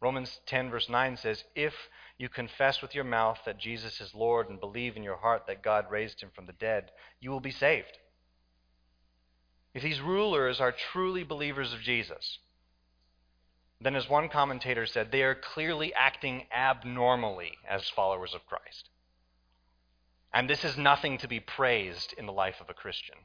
Romans 0.00 0.40
10, 0.46 0.70
verse 0.70 0.88
9 0.88 1.16
says, 1.16 1.44
If 1.54 1.72
you 2.18 2.28
confess 2.28 2.82
with 2.82 2.94
your 2.94 3.04
mouth 3.04 3.38
that 3.46 3.58
Jesus 3.58 4.00
is 4.00 4.14
Lord 4.14 4.50
and 4.50 4.60
believe 4.60 4.96
in 4.96 5.02
your 5.02 5.16
heart 5.16 5.46
that 5.46 5.62
God 5.62 5.86
raised 5.90 6.20
him 6.20 6.30
from 6.34 6.46
the 6.46 6.52
dead, 6.52 6.90
you 7.20 7.30
will 7.30 7.40
be 7.40 7.50
saved. 7.52 7.98
If 9.74 9.82
these 9.82 10.00
rulers 10.00 10.60
are 10.60 10.72
truly 10.72 11.22
believers 11.22 11.72
of 11.72 11.80
Jesus, 11.80 12.38
then, 13.82 13.96
as 13.96 14.08
one 14.08 14.28
commentator 14.28 14.86
said, 14.86 15.10
they 15.10 15.22
are 15.22 15.34
clearly 15.34 15.92
acting 15.94 16.44
abnormally 16.54 17.52
as 17.68 17.88
followers 17.88 18.34
of 18.34 18.46
Christ. 18.46 18.88
And 20.32 20.48
this 20.48 20.64
is 20.64 20.76
nothing 20.78 21.18
to 21.18 21.28
be 21.28 21.40
praised 21.40 22.14
in 22.16 22.26
the 22.26 22.32
life 22.32 22.56
of 22.60 22.70
a 22.70 22.74
Christian. 22.74 23.16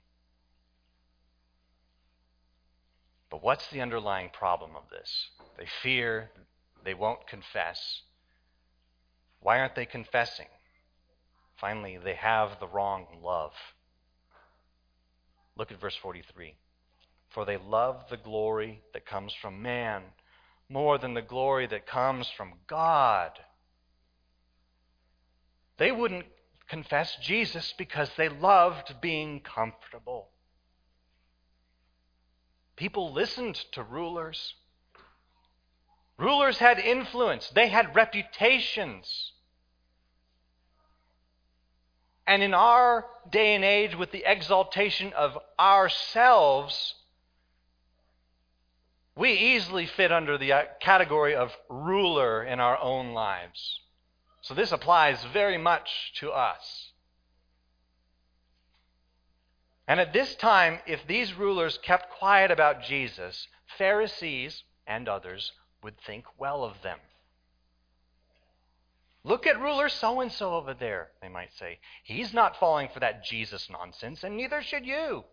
But 3.29 3.43
what's 3.43 3.67
the 3.67 3.81
underlying 3.81 4.29
problem 4.29 4.71
of 4.75 4.89
this? 4.89 5.29
They 5.57 5.67
fear, 5.83 6.31
they 6.83 6.93
won't 6.93 7.27
confess. 7.27 8.01
Why 9.41 9.59
aren't 9.59 9.75
they 9.75 9.85
confessing? 9.85 10.47
Finally, 11.57 11.97
they 11.97 12.15
have 12.15 12.59
the 12.59 12.67
wrong 12.67 13.05
love. 13.23 13.53
Look 15.57 15.71
at 15.71 15.81
verse 15.81 15.95
43. 15.95 16.55
For 17.29 17.45
they 17.45 17.57
love 17.57 18.05
the 18.09 18.17
glory 18.17 18.81
that 18.93 19.05
comes 19.05 19.33
from 19.33 19.61
man 19.61 20.03
more 20.69 20.97
than 20.97 21.13
the 21.13 21.21
glory 21.21 21.67
that 21.67 21.87
comes 21.87 22.29
from 22.29 22.53
God. 22.67 23.31
They 25.77 25.91
wouldn't 25.91 26.25
confess 26.67 27.15
Jesus 27.21 27.73
because 27.77 28.09
they 28.17 28.29
loved 28.29 28.95
being 29.01 29.39
comfortable. 29.39 30.29
People 32.75 33.13
listened 33.13 33.55
to 33.71 33.83
rulers. 33.83 34.53
Rulers 36.17 36.57
had 36.57 36.79
influence, 36.79 37.49
they 37.49 37.67
had 37.67 37.95
reputations. 37.95 39.33
And 42.25 42.43
in 42.43 42.53
our 42.53 43.05
day 43.29 43.55
and 43.55 43.63
age, 43.63 43.95
with 43.95 44.11
the 44.11 44.23
exaltation 44.25 45.13
of 45.13 45.37
ourselves, 45.57 46.95
we 49.17 49.31
easily 49.31 49.85
fit 49.85 50.11
under 50.11 50.37
the 50.37 50.53
uh, 50.53 50.63
category 50.79 51.35
of 51.35 51.51
ruler 51.69 52.43
in 52.43 52.59
our 52.59 52.77
own 52.79 53.13
lives. 53.13 53.81
So 54.41 54.53
this 54.53 54.71
applies 54.71 55.23
very 55.33 55.57
much 55.57 56.13
to 56.19 56.31
us. 56.31 56.91
And 59.87 59.99
at 59.99 60.13
this 60.13 60.35
time, 60.35 60.79
if 60.85 61.07
these 61.07 61.33
rulers 61.33 61.79
kept 61.81 62.11
quiet 62.11 62.51
about 62.51 62.83
Jesus, 62.83 63.47
Pharisees 63.77 64.63
and 64.85 65.09
others 65.09 65.53
would 65.81 65.99
think 65.99 66.25
well 66.37 66.63
of 66.63 66.81
them. 66.81 66.99
Look 69.23 69.47
at 69.47 69.59
ruler 69.59 69.89
so 69.89 70.21
and 70.21 70.31
so 70.31 70.53
over 70.53 70.73
there, 70.73 71.09
they 71.21 71.27
might 71.27 71.53
say. 71.53 71.79
He's 72.03 72.33
not 72.33 72.57
falling 72.57 72.89
for 72.89 72.99
that 72.99 73.25
Jesus 73.25 73.69
nonsense, 73.69 74.23
and 74.23 74.37
neither 74.37 74.61
should 74.61 74.85
you. 74.85 75.25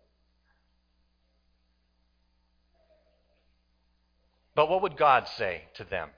But 4.54 4.68
what 4.68 4.82
would 4.82 4.96
God 4.96 5.26
say 5.26 5.64
to 5.74 5.84
them 5.84 6.10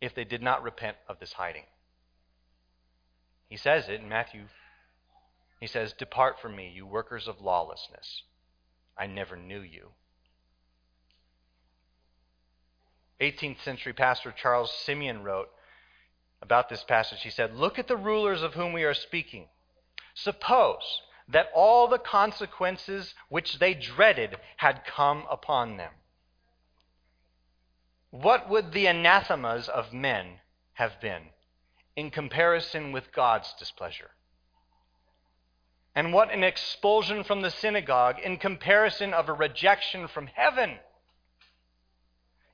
if 0.00 0.14
they 0.14 0.24
did 0.24 0.42
not 0.42 0.62
repent 0.62 0.96
of 1.08 1.18
this 1.18 1.34
hiding? 1.34 1.64
He 3.48 3.56
says 3.56 3.88
it 3.88 4.00
in 4.00 4.08
Matthew. 4.08 4.44
He 5.60 5.66
says, 5.66 5.92
Depart 5.92 6.40
from 6.40 6.56
me, 6.56 6.72
you 6.74 6.86
workers 6.86 7.28
of 7.28 7.40
lawlessness. 7.40 8.22
I 8.96 9.06
never 9.06 9.36
knew 9.36 9.60
you. 9.60 9.88
18th 13.20 13.62
century 13.62 13.92
pastor 13.92 14.32
Charles 14.32 14.72
Simeon 14.72 15.22
wrote 15.22 15.50
about 16.40 16.70
this 16.70 16.82
passage. 16.84 17.20
He 17.22 17.30
said, 17.30 17.54
Look 17.54 17.78
at 17.78 17.88
the 17.88 17.96
rulers 17.96 18.42
of 18.42 18.54
whom 18.54 18.72
we 18.72 18.84
are 18.84 18.94
speaking. 18.94 19.48
Suppose 20.14 21.02
that 21.28 21.50
all 21.54 21.86
the 21.86 21.98
consequences 21.98 23.14
which 23.28 23.58
they 23.58 23.74
dreaded 23.74 24.36
had 24.56 24.84
come 24.86 25.24
upon 25.30 25.76
them. 25.76 25.92
What 28.10 28.48
would 28.48 28.72
the 28.72 28.86
anathemas 28.86 29.68
of 29.68 29.92
men 29.92 30.40
have 30.74 31.00
been 31.00 31.30
in 31.94 32.10
comparison 32.10 32.92
with 32.92 33.12
God's 33.12 33.52
displeasure? 33.54 34.10
And 35.94 36.12
what 36.12 36.32
an 36.32 36.44
expulsion 36.44 37.24
from 37.24 37.42
the 37.42 37.50
synagogue 37.50 38.18
in 38.18 38.36
comparison 38.36 39.12
of 39.12 39.28
a 39.28 39.32
rejection 39.32 40.08
from 40.08 40.28
heaven? 40.28 40.78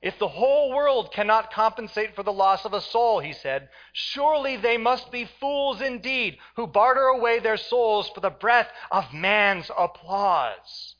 If 0.01 0.19
the 0.19 0.27
whole 0.27 0.73
world 0.75 1.11
cannot 1.11 1.51
compensate 1.51 2.15
for 2.15 2.21
the 2.21 2.31
loss 2.31 2.65
of 2.65 2.73
a 2.73 2.81
soul, 2.81 3.19
he 3.19 3.33
said, 3.33 3.69
surely 3.93 4.55
they 4.55 4.77
must 4.77 5.11
be 5.11 5.25
fools 5.25 5.81
indeed 5.81 6.37
who 6.55 6.67
barter 6.67 7.07
away 7.07 7.39
their 7.39 7.57
souls 7.57 8.09
for 8.09 8.19
the 8.19 8.29
breath 8.29 8.71
of 8.91 9.11
man's 9.11 9.71
applause. 9.75 10.96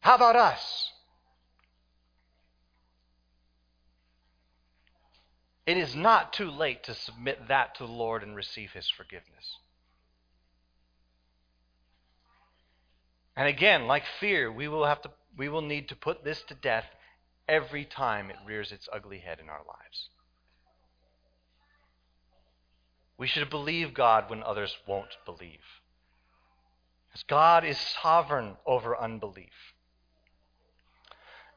How 0.00 0.14
about 0.14 0.36
us? 0.36 0.92
It 5.66 5.76
is 5.76 5.94
not 5.94 6.32
too 6.32 6.50
late 6.50 6.84
to 6.84 6.94
submit 6.94 7.48
that 7.48 7.74
to 7.74 7.86
the 7.86 7.92
Lord 7.92 8.22
and 8.22 8.34
receive 8.34 8.72
his 8.72 8.88
forgiveness. 8.88 9.58
And 13.36 13.46
again, 13.46 13.86
like 13.86 14.04
fear, 14.18 14.50
we 14.50 14.66
will 14.66 14.86
have 14.86 15.02
to 15.02 15.10
we 15.36 15.48
will 15.48 15.62
need 15.62 15.88
to 15.90 15.94
put 15.94 16.24
this 16.24 16.42
to 16.48 16.54
death 16.54 16.86
every 17.46 17.84
time 17.84 18.30
it 18.30 18.36
rears 18.44 18.72
its 18.72 18.88
ugly 18.92 19.18
head 19.18 19.38
in 19.40 19.48
our 19.48 19.62
lives. 19.66 20.08
We 23.18 23.26
should 23.26 23.50
believe 23.50 23.94
God 23.94 24.30
when 24.30 24.42
others 24.42 24.76
won't 24.86 25.16
believe. 25.24 25.60
Because 27.08 27.24
God 27.24 27.64
is 27.64 27.78
sovereign 27.78 28.56
over 28.64 28.96
unbelief. 28.98 29.74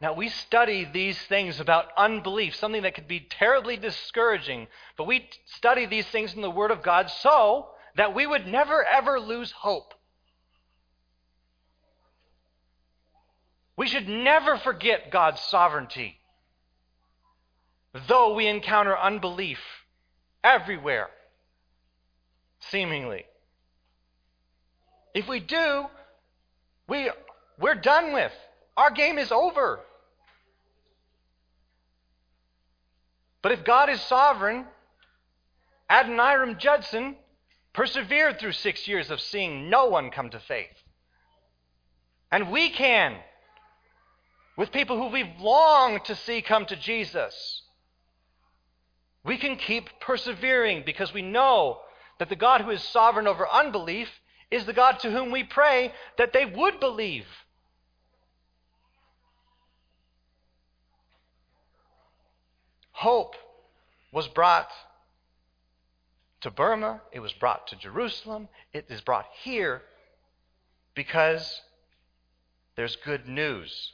Now, 0.01 0.13
we 0.13 0.29
study 0.29 0.83
these 0.91 1.19
things 1.27 1.59
about 1.59 1.85
unbelief, 1.95 2.55
something 2.55 2.81
that 2.81 2.95
could 2.95 3.07
be 3.07 3.19
terribly 3.19 3.77
discouraging, 3.77 4.67
but 4.97 5.05
we 5.05 5.29
study 5.45 5.85
these 5.85 6.07
things 6.07 6.33
in 6.33 6.41
the 6.41 6.49
Word 6.49 6.71
of 6.71 6.81
God 6.81 7.11
so 7.11 7.67
that 7.95 8.15
we 8.15 8.25
would 8.25 8.47
never, 8.47 8.83
ever 8.83 9.19
lose 9.19 9.51
hope. 9.51 9.93
We 13.77 13.87
should 13.87 14.09
never 14.09 14.57
forget 14.57 15.11
God's 15.11 15.39
sovereignty, 15.39 16.17
though 18.07 18.33
we 18.33 18.47
encounter 18.47 18.97
unbelief 18.97 19.59
everywhere, 20.43 21.09
seemingly. 22.59 23.25
If 25.13 25.27
we 25.27 25.39
do, 25.39 25.85
we, 26.87 27.11
we're 27.59 27.75
done 27.75 28.13
with. 28.13 28.31
Our 28.75 28.89
game 28.89 29.19
is 29.19 29.31
over. 29.31 29.81
But 33.41 33.51
if 33.51 33.63
God 33.63 33.89
is 33.89 34.01
sovereign, 34.01 34.65
Adoniram 35.89 36.57
Judson 36.57 37.15
persevered 37.73 38.39
through 38.39 38.51
six 38.51 38.87
years 38.87 39.09
of 39.09 39.21
seeing 39.21 39.69
no 39.69 39.85
one 39.85 40.11
come 40.11 40.29
to 40.29 40.39
faith. 40.39 40.83
And 42.31 42.51
we 42.51 42.69
can 42.69 43.17
with 44.57 44.71
people 44.71 44.97
who 44.97 45.07
we've 45.07 45.39
longed 45.39 46.05
to 46.05 46.15
see 46.15 46.41
come 46.41 46.65
to 46.65 46.75
Jesus. 46.75 47.63
We 49.23 49.37
can 49.37 49.55
keep 49.55 49.89
persevering 49.99 50.83
because 50.85 51.13
we 51.13 51.21
know 51.21 51.79
that 52.19 52.29
the 52.29 52.35
God 52.35 52.61
who 52.61 52.71
is 52.71 52.83
sovereign 52.83 53.27
over 53.27 53.47
unbelief 53.47 54.09
is 54.49 54.65
the 54.65 54.73
God 54.73 54.99
to 54.99 55.11
whom 55.11 55.31
we 55.31 55.43
pray 55.43 55.93
that 56.17 56.33
they 56.33 56.45
would 56.45 56.79
believe. 56.79 57.25
Hope 63.01 63.35
was 64.11 64.27
brought 64.27 64.69
to 66.41 66.51
Burma, 66.51 67.01
it 67.11 67.19
was 67.19 67.33
brought 67.33 67.67
to 67.67 67.75
Jerusalem, 67.75 68.47
it 68.73 68.85
is 68.89 69.01
brought 69.01 69.25
here 69.43 69.83
because 70.95 71.61
there's 72.75 72.95
good 72.95 73.27
news 73.27 73.93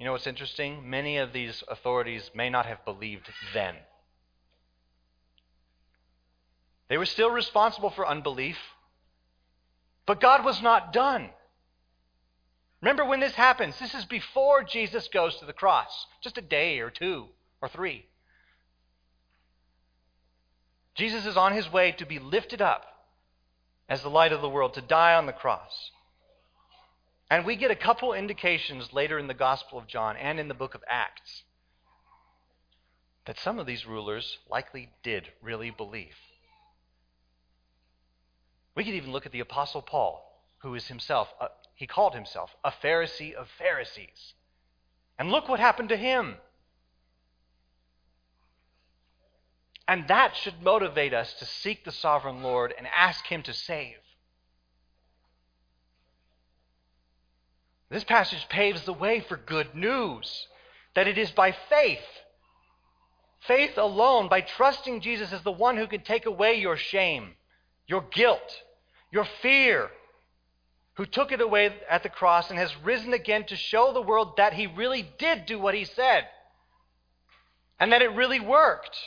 you 0.00 0.06
know 0.06 0.12
what's 0.12 0.26
interesting? 0.26 0.88
Many 0.88 1.18
of 1.18 1.34
these 1.34 1.62
authorities 1.68 2.30
may 2.34 2.48
not 2.48 2.64
have 2.64 2.86
believed 2.86 3.28
then. 3.52 3.74
They 6.88 6.96
were 6.96 7.04
still 7.04 7.30
responsible 7.30 7.90
for 7.90 8.08
unbelief, 8.08 8.56
but 10.06 10.18
God 10.18 10.42
was 10.42 10.62
not 10.62 10.94
done. 10.94 11.28
Remember 12.80 13.04
when 13.04 13.20
this 13.20 13.34
happens? 13.34 13.78
This 13.78 13.94
is 13.94 14.04
before 14.06 14.64
Jesus 14.64 15.08
goes 15.08 15.36
to 15.36 15.44
the 15.44 15.52
cross, 15.52 16.06
just 16.22 16.38
a 16.38 16.42
day 16.42 16.80
or 16.80 16.90
two 16.90 17.26
or 17.60 17.68
three. 17.68 18.06
Jesus 20.94 21.26
is 21.26 21.36
on 21.36 21.52
his 21.52 21.70
way 21.70 21.92
to 21.92 22.06
be 22.06 22.18
lifted 22.18 22.62
up 22.62 22.84
as 23.88 24.02
the 24.02 24.10
light 24.10 24.32
of 24.32 24.40
the 24.40 24.48
world, 24.48 24.74
to 24.74 24.80
die 24.80 25.14
on 25.14 25.26
the 25.26 25.32
cross. 25.32 25.90
And 27.28 27.44
we 27.44 27.56
get 27.56 27.70
a 27.70 27.76
couple 27.76 28.12
indications 28.12 28.92
later 28.92 29.18
in 29.18 29.26
the 29.26 29.34
Gospel 29.34 29.78
of 29.78 29.86
John 29.86 30.16
and 30.16 30.40
in 30.40 30.48
the 30.48 30.54
book 30.54 30.74
of 30.74 30.82
Acts 30.88 31.42
that 33.26 33.38
some 33.38 33.58
of 33.58 33.66
these 33.66 33.86
rulers 33.86 34.38
likely 34.48 34.90
did 35.02 35.28
really 35.42 35.70
believe. 35.70 36.16
We 38.74 38.84
could 38.84 38.94
even 38.94 39.12
look 39.12 39.26
at 39.26 39.32
the 39.32 39.40
Apostle 39.40 39.82
Paul, 39.82 40.29
who 40.60 40.74
is 40.74 40.86
himself, 40.86 41.28
a, 41.40 41.48
he 41.74 41.86
called 41.86 42.14
himself 42.14 42.50
a 42.64 42.70
Pharisee 42.70 43.34
of 43.34 43.48
Pharisees. 43.58 44.34
And 45.18 45.30
look 45.30 45.48
what 45.48 45.60
happened 45.60 45.90
to 45.90 45.96
him. 45.96 46.36
And 49.86 50.06
that 50.08 50.36
should 50.36 50.62
motivate 50.62 51.12
us 51.12 51.34
to 51.34 51.44
seek 51.44 51.84
the 51.84 51.92
sovereign 51.92 52.42
Lord 52.42 52.72
and 52.76 52.86
ask 52.86 53.26
him 53.26 53.42
to 53.42 53.52
save. 53.52 53.96
This 57.90 58.04
passage 58.04 58.48
paves 58.48 58.84
the 58.84 58.92
way 58.92 59.20
for 59.20 59.36
good 59.36 59.74
news 59.74 60.46
that 60.94 61.08
it 61.08 61.18
is 61.18 61.32
by 61.32 61.52
faith 61.68 62.04
Faith 63.40 63.78
alone, 63.78 64.28
by 64.28 64.42
trusting 64.42 65.00
Jesus 65.00 65.32
as 65.32 65.42
the 65.42 65.50
one 65.50 65.76
who 65.76 65.86
can 65.86 66.02
take 66.02 66.26
away 66.26 66.54
your 66.54 66.76
shame, 66.76 67.34
your 67.86 68.02
guilt, 68.02 68.62
your 69.10 69.24
fear, 69.40 69.90
who 71.00 71.06
took 71.06 71.32
it 71.32 71.40
away 71.40 71.74
at 71.88 72.02
the 72.02 72.10
cross 72.10 72.50
and 72.50 72.58
has 72.58 72.76
risen 72.84 73.14
again 73.14 73.42
to 73.42 73.56
show 73.56 73.90
the 73.90 74.02
world 74.02 74.36
that 74.36 74.52
he 74.52 74.66
really 74.66 75.10
did 75.16 75.46
do 75.46 75.58
what 75.58 75.74
he 75.74 75.82
said 75.82 76.26
and 77.78 77.90
that 77.90 78.02
it 78.02 78.12
really 78.12 78.38
worked. 78.38 78.98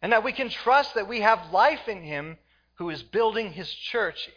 And 0.00 0.12
that 0.12 0.22
we 0.22 0.30
can 0.30 0.48
trust 0.48 0.94
that 0.94 1.08
we 1.08 1.22
have 1.22 1.50
life 1.50 1.88
in 1.88 2.02
him 2.02 2.38
who 2.74 2.88
is 2.88 3.02
building 3.02 3.50
his 3.50 3.68
church 3.68 4.30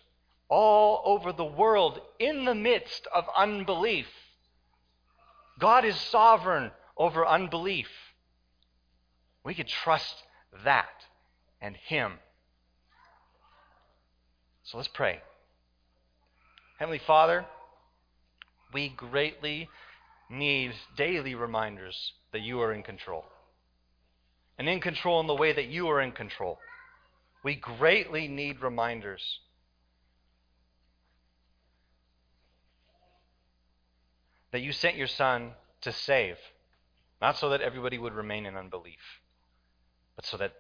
all 0.49 1.03
over 1.05 1.31
the 1.31 1.45
world 1.45 2.01
in 2.17 2.45
the 2.45 2.55
midst 2.55 3.05
of 3.13 3.25
unbelief. 3.37 4.07
God 5.59 5.85
is 5.85 5.95
sovereign 5.97 6.71
over 6.97 7.27
unbelief. 7.27 7.89
We 9.43 9.53
can 9.53 9.67
trust 9.67 10.15
that 10.63 11.05
and 11.61 11.75
him. 11.75 12.13
So 14.63 14.77
let's 14.77 14.89
pray. 14.89 15.21
Heavenly 16.77 16.99
Father, 16.99 17.45
we 18.71 18.89
greatly 18.89 19.67
need 20.29 20.73
daily 20.95 21.33
reminders 21.33 22.13
that 22.31 22.41
you 22.41 22.61
are 22.61 22.71
in 22.71 22.83
control. 22.83 23.25
And 24.59 24.69
in 24.69 24.79
control 24.79 25.19
in 25.19 25.27
the 25.27 25.35
way 25.35 25.53
that 25.53 25.67
you 25.67 25.87
are 25.87 26.01
in 26.01 26.11
control. 26.11 26.59
We 27.43 27.55
greatly 27.55 28.27
need 28.27 28.61
reminders. 28.61 29.39
That 34.51 34.61
you 34.61 34.71
sent 34.71 34.97
your 34.97 35.07
Son 35.07 35.51
to 35.81 35.91
save, 35.91 36.37
not 37.21 37.37
so 37.37 37.49
that 37.49 37.61
everybody 37.61 37.97
would 37.97 38.13
remain 38.13 38.45
in 38.45 38.55
unbelief, 38.55 39.21
but 40.15 40.25
so 40.25 40.37
that 40.37 40.53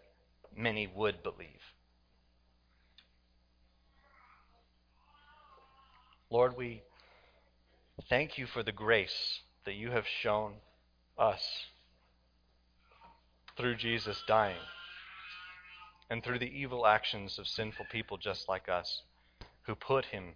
many 0.55 0.87
would 0.87 1.23
believe. 1.23 1.61
Lord, 6.29 6.57
we 6.57 6.81
thank 8.09 8.37
you 8.37 8.47
for 8.47 8.61
the 8.61 8.73
grace 8.73 9.39
that 9.65 9.75
you 9.75 9.91
have 9.91 10.05
shown 10.05 10.55
us 11.17 11.41
through 13.55 13.75
Jesus 13.75 14.21
dying 14.27 14.59
and 16.09 16.21
through 16.21 16.39
the 16.39 16.45
evil 16.45 16.85
actions 16.85 17.39
of 17.39 17.47
sinful 17.47 17.85
people 17.89 18.17
just 18.17 18.49
like 18.49 18.67
us 18.67 19.03
who 19.63 19.75
put 19.75 20.05
him 20.05 20.33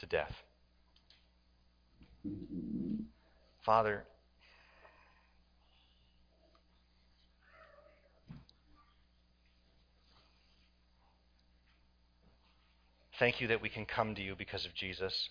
to 0.00 0.06
death. 0.06 0.34
Father, 3.64 4.04
Thank 13.20 13.42
you 13.42 13.48
that 13.48 13.60
we 13.60 13.68
can 13.68 13.84
come 13.84 14.14
to 14.14 14.22
you 14.22 14.34
because 14.34 14.64
of 14.64 14.74
Jesus. 14.74 15.28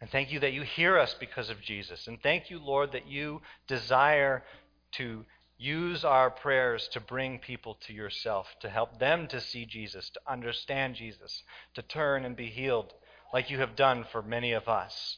And 0.00 0.08
thank 0.08 0.30
you 0.30 0.38
that 0.38 0.52
you 0.52 0.62
hear 0.62 0.96
us 0.96 1.16
because 1.18 1.50
of 1.50 1.60
Jesus. 1.60 2.06
And 2.06 2.22
thank 2.22 2.48
you, 2.48 2.60
Lord, 2.60 2.92
that 2.92 3.08
you 3.08 3.42
desire 3.66 4.44
to 4.92 5.24
use 5.58 6.04
our 6.04 6.30
prayers 6.30 6.88
to 6.92 7.00
bring 7.00 7.40
people 7.40 7.76
to 7.88 7.92
yourself, 7.92 8.46
to 8.60 8.70
help 8.70 9.00
them 9.00 9.26
to 9.26 9.40
see 9.40 9.66
Jesus, 9.66 10.10
to 10.10 10.20
understand 10.28 10.94
Jesus, 10.94 11.42
to 11.74 11.82
turn 11.82 12.24
and 12.24 12.36
be 12.36 12.46
healed, 12.46 12.92
like 13.32 13.50
you 13.50 13.58
have 13.58 13.74
done 13.74 14.04
for 14.12 14.22
many 14.22 14.52
of 14.52 14.68
us. 14.68 15.16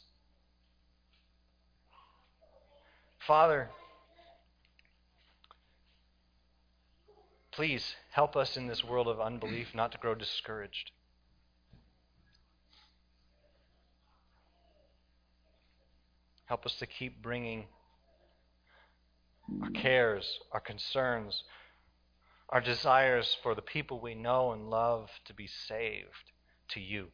Father, 3.26 3.68
Please 7.56 7.96
help 8.10 8.36
us 8.36 8.58
in 8.58 8.66
this 8.66 8.84
world 8.84 9.08
of 9.08 9.18
unbelief 9.18 9.68
not 9.74 9.90
to 9.92 9.96
grow 9.96 10.14
discouraged. 10.14 10.90
Help 16.44 16.66
us 16.66 16.74
to 16.74 16.86
keep 16.86 17.22
bringing 17.22 17.64
our 19.62 19.70
cares, 19.70 20.38
our 20.52 20.60
concerns, 20.60 21.44
our 22.50 22.60
desires 22.60 23.34
for 23.42 23.54
the 23.54 23.62
people 23.62 24.00
we 24.00 24.14
know 24.14 24.52
and 24.52 24.68
love 24.68 25.08
to 25.24 25.32
be 25.32 25.46
saved 25.46 26.32
to 26.68 26.80
you. 26.80 27.06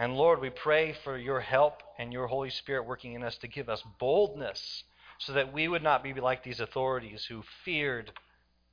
And 0.00 0.16
Lord, 0.16 0.40
we 0.40 0.50
pray 0.50 0.92
for 1.04 1.16
your 1.16 1.40
help 1.40 1.84
and 2.00 2.12
your 2.12 2.26
Holy 2.26 2.50
Spirit 2.50 2.84
working 2.84 3.12
in 3.12 3.22
us 3.22 3.38
to 3.38 3.46
give 3.46 3.68
us 3.68 3.84
boldness 4.00 4.82
so 5.18 5.32
that 5.32 5.52
we 5.52 5.68
would 5.68 5.82
not 5.82 6.02
be 6.02 6.12
like 6.14 6.42
these 6.42 6.60
authorities 6.60 7.26
who 7.28 7.42
feared 7.64 8.12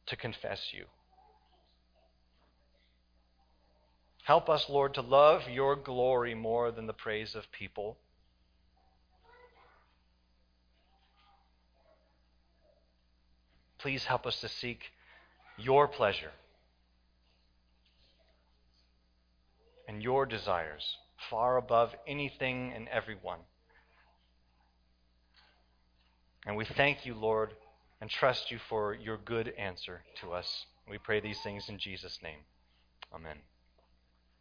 to 0.07 0.15
confess 0.15 0.73
you. 0.73 0.85
Help 4.23 4.49
us, 4.49 4.69
Lord, 4.69 4.93
to 4.93 5.01
love 5.01 5.49
your 5.49 5.75
glory 5.75 6.33
more 6.33 6.71
than 6.71 6.87
the 6.87 6.93
praise 6.93 7.35
of 7.35 7.51
people. 7.51 7.97
Please 13.79 14.05
help 14.05 14.25
us 14.25 14.39
to 14.39 14.47
seek 14.47 14.79
your 15.57 15.89
pleasure 15.89 16.31
and 19.89 20.01
your 20.01 20.25
desires 20.25 20.97
far 21.29 21.57
above 21.57 21.93
anything 22.07 22.71
and 22.73 22.87
everyone. 22.87 23.39
And 26.45 26.57
we 26.57 26.65
thank 26.65 27.05
you, 27.05 27.15
Lord, 27.15 27.51
and 28.01 28.09
trust 28.09 28.51
you 28.51 28.59
for 28.69 28.93
your 28.93 29.17
good 29.17 29.53
answer 29.57 30.01
to 30.21 30.33
us. 30.33 30.65
We 30.89 30.97
pray 30.97 31.19
these 31.21 31.39
things 31.41 31.69
in 31.69 31.79
Jesus' 31.79 32.19
name. 32.21 32.39
Amen. 33.13 33.37